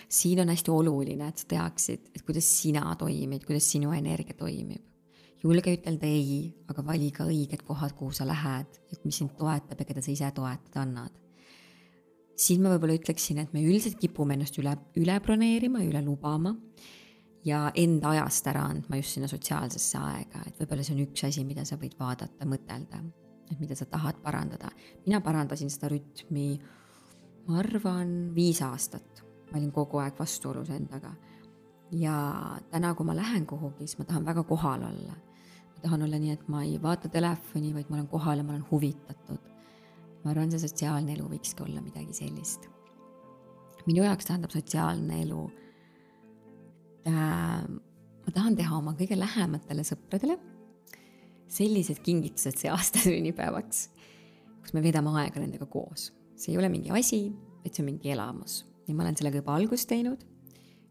[0.09, 4.96] siin on hästi oluline, et sa teaksid, et kuidas sina toimid, kuidas sinu energia toimib
[5.43, 9.81] julge ütelda ei, aga vali ka õiged kohad, kuhu sa lähed, et mis sind toetab
[9.81, 11.15] ja keda sa ise toetada annad
[12.37, 16.53] siin ma võib-olla ütleksin, et me üldiselt kipume ennast üle, üle broneerima ja üle lubama
[17.47, 21.45] ja enda ajast ära andma just sinna sotsiaalsesse aega, et võib-olla see on üks asi,
[21.49, 23.01] mida sa võid vaadata, mõtelda,
[23.51, 24.71] et mida sa tahad parandada.
[25.07, 26.49] mina parandasin seda rütmi,
[27.47, 29.23] ma arvan, viis aastat.
[29.53, 31.15] ma olin kogu aeg vastuolus endaga.
[31.93, 35.17] ja täna, kui ma lähen kuhugi, siis ma tahan väga kohal olla.
[35.77, 38.57] Ma tahan olla nii, et ma ei vaata telefoni, vaid ma olen kohal ja ma
[38.57, 39.53] olen huvitatud
[40.27, 42.67] ma arvan, see sotsiaalne elu võikski olla midagi sellist.
[43.87, 45.43] minu jaoks tähendab sotsiaalne elu,
[47.07, 47.67] et äh,
[48.27, 50.35] ma tahan teha oma kõige lähematele sõpradele
[51.47, 53.85] sellised kingitused see aasta sünnipäevaks,
[54.65, 56.11] kus me veedame aega nendega koos.
[56.35, 57.29] see ei ole mingi asi,
[57.63, 60.27] vaid see on mingi elamus ja ma olen sellega juba algust teinud.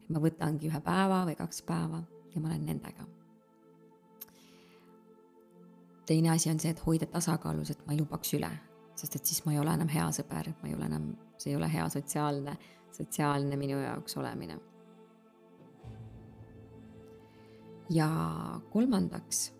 [0.08, 2.00] ma võtangi ühe päeva või kaks päeva
[2.32, 3.04] ja ma olen nendega
[6.06, 8.50] teine asi on see, et hoida tasakaalus, et ma ei lubaks üle,
[8.96, 11.58] sest et siis ma ei ole enam hea sõber, ma ei ole enam, see ei
[11.58, 12.56] ole hea sotsiaalne,
[12.96, 14.58] sotsiaalne minu jaoks olemine.
[17.90, 18.08] ja
[18.70, 19.52] kolmandaks,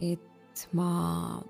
[0.00, 1.42] et ma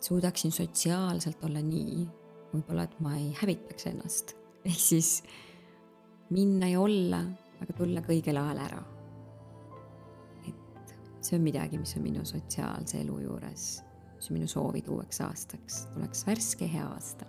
[0.00, 2.04] suudaksin sotsiaalselt olla nii,
[2.52, 4.34] võib-olla, et ma ei hävitaks ennast,
[4.64, 5.20] ehk siis
[6.34, 7.24] minna ja olla,
[7.60, 8.82] aga tulla ka õigel ajal ära.
[11.30, 13.68] See on midagi, mis on minu sotsiaalse elu juures
[14.20, 17.24] mis on minu soovid uueks aastaks, tuleks värske hea aasta.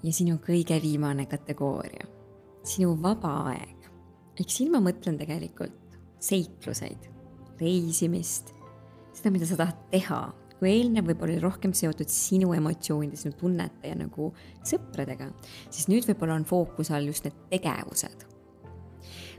[0.00, 2.06] ja sinu kõige viimane kategooria,
[2.64, 3.90] sinu vaba aeg.
[4.40, 7.09] ehk siin ma mõtlen tegelikult seikluseid,
[7.60, 8.54] reisimist,
[9.16, 10.22] seda, mida sa tahad teha
[10.60, 14.28] kui eelnev võib-olla oli rohkem seotud sinu emotsioonide, sinu tunnete ja nagu
[14.68, 15.30] sõpradega,
[15.72, 18.26] siis nüüd võib-olla on fookuse all just need tegevused.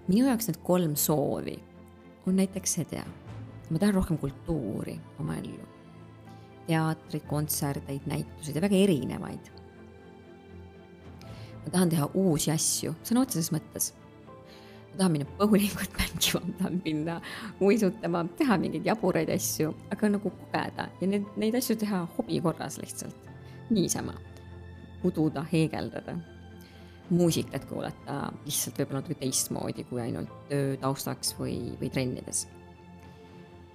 [0.08, 1.60] minu jaoks need kolm soovi
[2.26, 3.06] on näiteks see tea,
[3.70, 5.70] ma tahan rohkem kultuuri oma ellu.
[6.66, 9.52] teatrit, kontserteid, näituseid ja väga erinevaid.
[11.62, 13.94] ma tahan teha uusi asju, sõna otseses mõttes
[14.92, 17.22] ma tahan minna bowlingut mängima, ma tahan minna
[17.62, 22.78] uisutama, teha mingeid jaburaid asju, aga nagu kogeda ja need, neid asju teha hobi korras
[22.82, 23.16] lihtsalt,
[23.70, 24.14] niisama.
[25.04, 26.14] ududa, heegeldada,
[27.10, 32.48] muusikat kuulata lihtsalt võib-olla natuke teistmoodi kui ainult töö taustaks või, või trennides.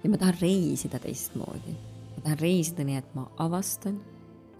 [0.03, 1.75] ja ma tahan reisida teistmoodi,
[2.15, 3.99] ma tahan reisida nii, et ma avastan,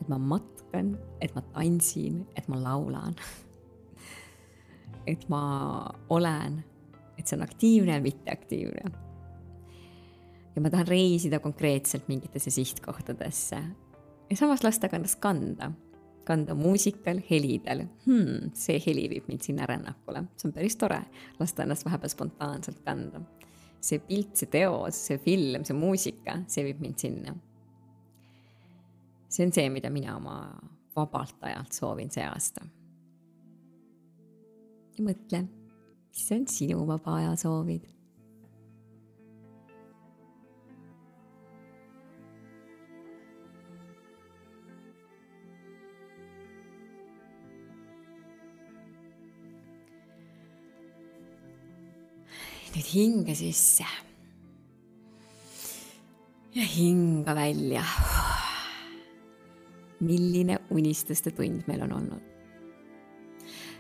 [0.01, 3.16] et ma matkan, et ma tantsin, et ma laulan
[5.08, 6.62] et ma olen,
[7.18, 8.91] et see on aktiivne ja mitteaktiivne.
[10.55, 13.62] ja ma tahan reisida konkreetselt mingitesse sihtkohtadesse
[14.30, 15.72] ja samas lasta ka ennast kanda,
[16.28, 18.51] kanda muusikal, helidel hmm,.
[18.53, 21.01] see heli viib mind sinna rännakule, see on päris tore,
[21.39, 23.22] lasta ennast vahepeal spontaanselt kanda.
[23.82, 27.36] see pilt, see teos, see film, see muusika, see viib mind sinna.
[29.30, 30.39] see on see, mida mina oma
[30.95, 32.66] vabalt ajalt soovin see aasta.
[34.98, 35.43] Ja mõtle,
[36.10, 37.98] mis on sinu vaba aja soovid
[52.78, 53.86] nüüd hinge sisse.
[56.54, 57.84] ja hinga välja.
[60.00, 62.26] milline unistuste tund meil on olnud.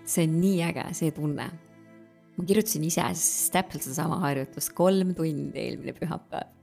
[0.07, 1.47] See on nii äge, see tunne.
[2.37, 3.01] ma kirjutasin ise
[3.51, 6.53] täpselt sedasama harjutust kolm tundi eelmine pühapäev.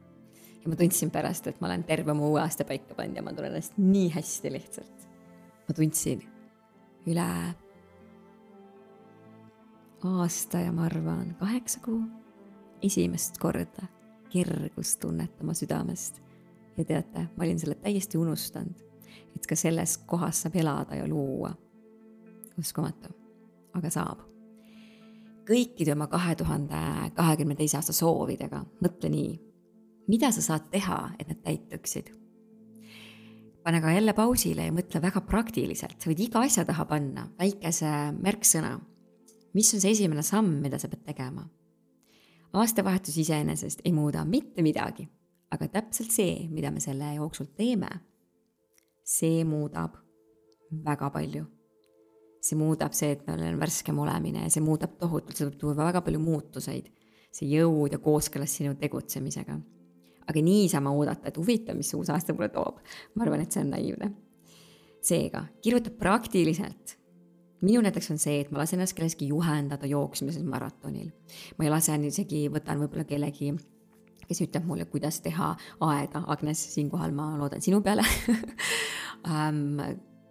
[0.63, 3.35] ja ma tundsin pärast, et ma olen terve oma uue aasta paika pannud ja ma
[3.35, 5.09] tunnen ennast nii hästi lihtsalt.
[5.69, 6.25] ma tundsin
[7.07, 7.29] üle
[10.05, 12.03] aasta ja ma arvan kaheksa kuu
[12.85, 13.89] esimest korda
[14.35, 16.21] kergust tunnetama südamest.
[16.77, 18.81] ja teate, ma olin selle täiesti unustanud,
[19.37, 21.55] et ka selles kohas saab elada ja luua.
[22.59, 23.09] uskumatu,
[23.75, 24.25] aga saab.
[25.45, 29.33] kõikide oma kahe tuhande kahekümne teise aasta soovidega, mõtle nii,
[30.09, 32.13] mida sa saad teha, et need täituksid
[33.65, 37.91] pane ka jälle pausile ja mõtle väga praktiliselt, sa võid iga asja taha panna väikese
[38.21, 38.79] märksõna.
[39.55, 41.49] mis on see esimene samm, mida sa pead tegema?
[42.53, 45.09] aastavahetus iseenesest ei muuda mitte midagi,
[45.51, 47.89] aga täpselt see, mida me selle jooksul teeme,
[49.03, 49.97] see muudab
[50.85, 51.47] väga palju.
[52.45, 55.77] See muudab see, et meil on värskem olemine ja see muudab tohutult, see võib tuua
[55.79, 56.91] väga palju muutuseid.
[57.35, 59.57] see jõud ja kooskõlas sinu tegutsemisega.
[60.29, 62.81] aga niisama oodata, et huvitav, mis uus aasta mulle toob,
[63.15, 64.13] ma arvan, et see on naiivne.
[65.05, 66.99] seega kirjuta praktiliselt
[67.65, 71.11] minu näiteks on see, et ma lasen ennast kellestki juhendada jooksmises maratonil.
[71.59, 73.55] ma ei lase isegi, võtan võib-olla kellegi,
[74.29, 78.05] kes ütleb mulle, kuidas teha aega, Agnes, siinkohal ma loodan sinu peale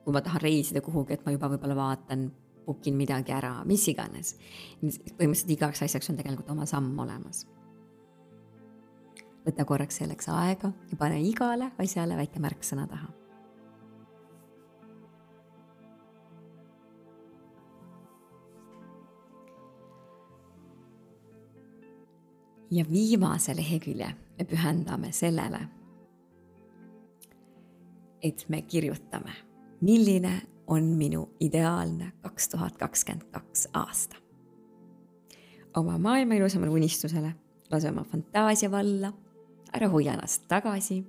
[0.03, 2.29] kui ma tahan reisida kuhugi, et ma juba võib-olla vaatan,
[2.65, 4.35] book in midagi ära, mis iganes.
[4.81, 7.47] põhimõtteliselt igaks asjaks on tegelikult oma samm olemas.
[9.43, 13.09] võta korraks selleks aega ja pane igale asjale väike märksõna taha
[22.71, 25.59] ja viimase lehekülje me pühendame sellele,
[28.21, 29.33] et me kirjutame,
[29.83, 30.33] milline
[30.67, 34.15] on minu ideaalne kaks tuhat kakskümmend kaks aasta.
[35.75, 37.33] oma maailma ilusamale unistusele
[37.71, 39.13] lase oma fantaasia valla,
[39.73, 41.03] ära hoia ennast tagasi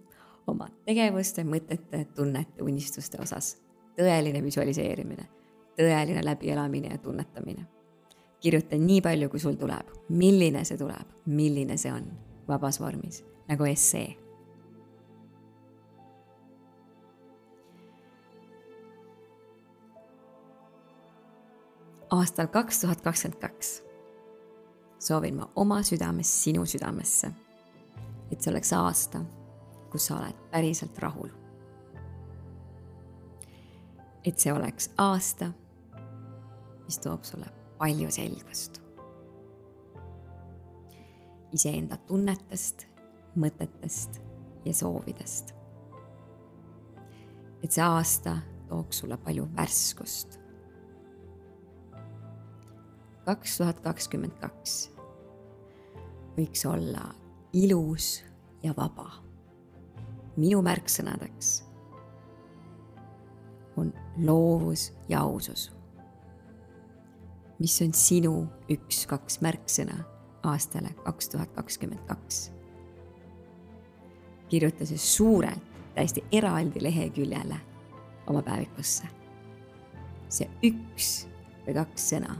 [0.46, 3.56] oma tegevuste, mõtete, tunnete, unistuste osas.
[3.96, 5.28] tõeline visualiseerimine,
[5.78, 7.66] tõeline läbielamine ja tunnetamine
[8.44, 12.10] kirjuta nii palju, kui sul tuleb, milline see tuleb, milline see on,
[12.48, 14.10] vabas vormis, nagu essee.
[22.14, 23.84] Aastal kaks tuhat kakskümmend kaks
[25.04, 27.30] soovin ma oma südamest sinu südamesse,
[28.32, 29.20] et see oleks aasta,
[29.92, 31.28] kus sa oled päriselt rahul.
[34.24, 35.50] et see oleks aasta,
[36.86, 37.46] mis toob sulle
[37.78, 38.80] palju selgust.
[41.52, 42.86] iseenda tunnetest,
[43.36, 44.22] mõtetest
[44.64, 45.54] ja soovidest.
[47.62, 48.38] et see aasta
[48.68, 50.43] tooks sulle palju värskust.
[53.24, 54.90] Kaks tuhat kakskümmend kaks
[56.36, 57.14] võiks olla
[57.52, 58.24] ilus
[58.62, 59.10] ja vaba.
[60.36, 61.54] minu märksõnadeks
[63.76, 65.70] on loovus ja ausus
[67.58, 68.34] mis on sinu
[68.70, 70.00] üks-kaks märksõna
[70.44, 72.50] aastale kaks tuhat kakskümmend kaks.
[74.48, 75.62] kirjuta see suurelt,
[75.94, 77.56] täiesti eraldi leheküljele
[78.26, 79.08] oma päevikusse.
[80.28, 81.28] see üks
[81.66, 82.36] või kaks sõna.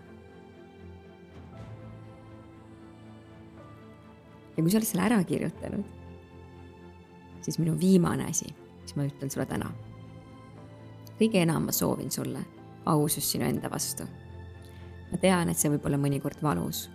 [4.57, 5.85] Ja kui sa oled selle ära kirjutanud,
[7.45, 8.51] siis minu viimane asi,
[8.83, 9.71] mis ma ütlen sulle täna.
[11.19, 12.43] kõige enam ma soovin sulle
[12.91, 14.07] ausust sinu enda vastu
[15.15, 16.89] ma tean, et see võib olla mõnikord valus,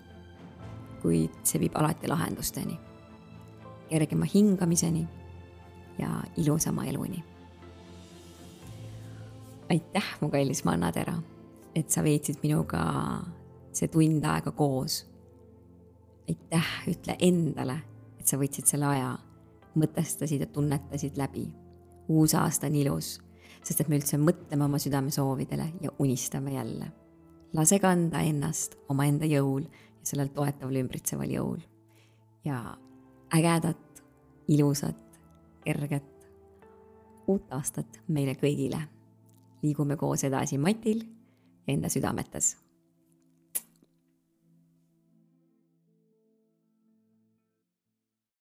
[1.00, 2.76] kuid see viib alati lahendusteni,
[3.88, 5.06] kergema hingamiseni
[6.02, 7.24] ja ilusama eluni.
[9.70, 11.14] aitäh, mu kallis mannatera,
[11.76, 12.82] et sa veetsid minuga
[13.72, 15.06] see tund aega koos.
[16.30, 17.80] Aitäh, ütle endale,
[18.20, 19.16] et sa võtsid selle aja,
[19.80, 21.48] mõtestasid ja tunnetasid läbi.
[22.10, 23.20] uus aasta on ilus,
[23.64, 26.92] sest et me üldse mõtleme oma südamesoovidele ja unistame jälle
[27.54, 31.60] lase kanda ennast omaenda jõul ja sellel toetaval ümbritseval jõul.
[32.46, 32.78] ja
[33.36, 34.04] ägedat,
[34.48, 35.20] ilusat,
[35.66, 36.30] kerget
[37.28, 38.82] uut aastat meile kõigile.
[39.62, 41.04] liigume koos edasi matil
[41.68, 42.58] enda südametes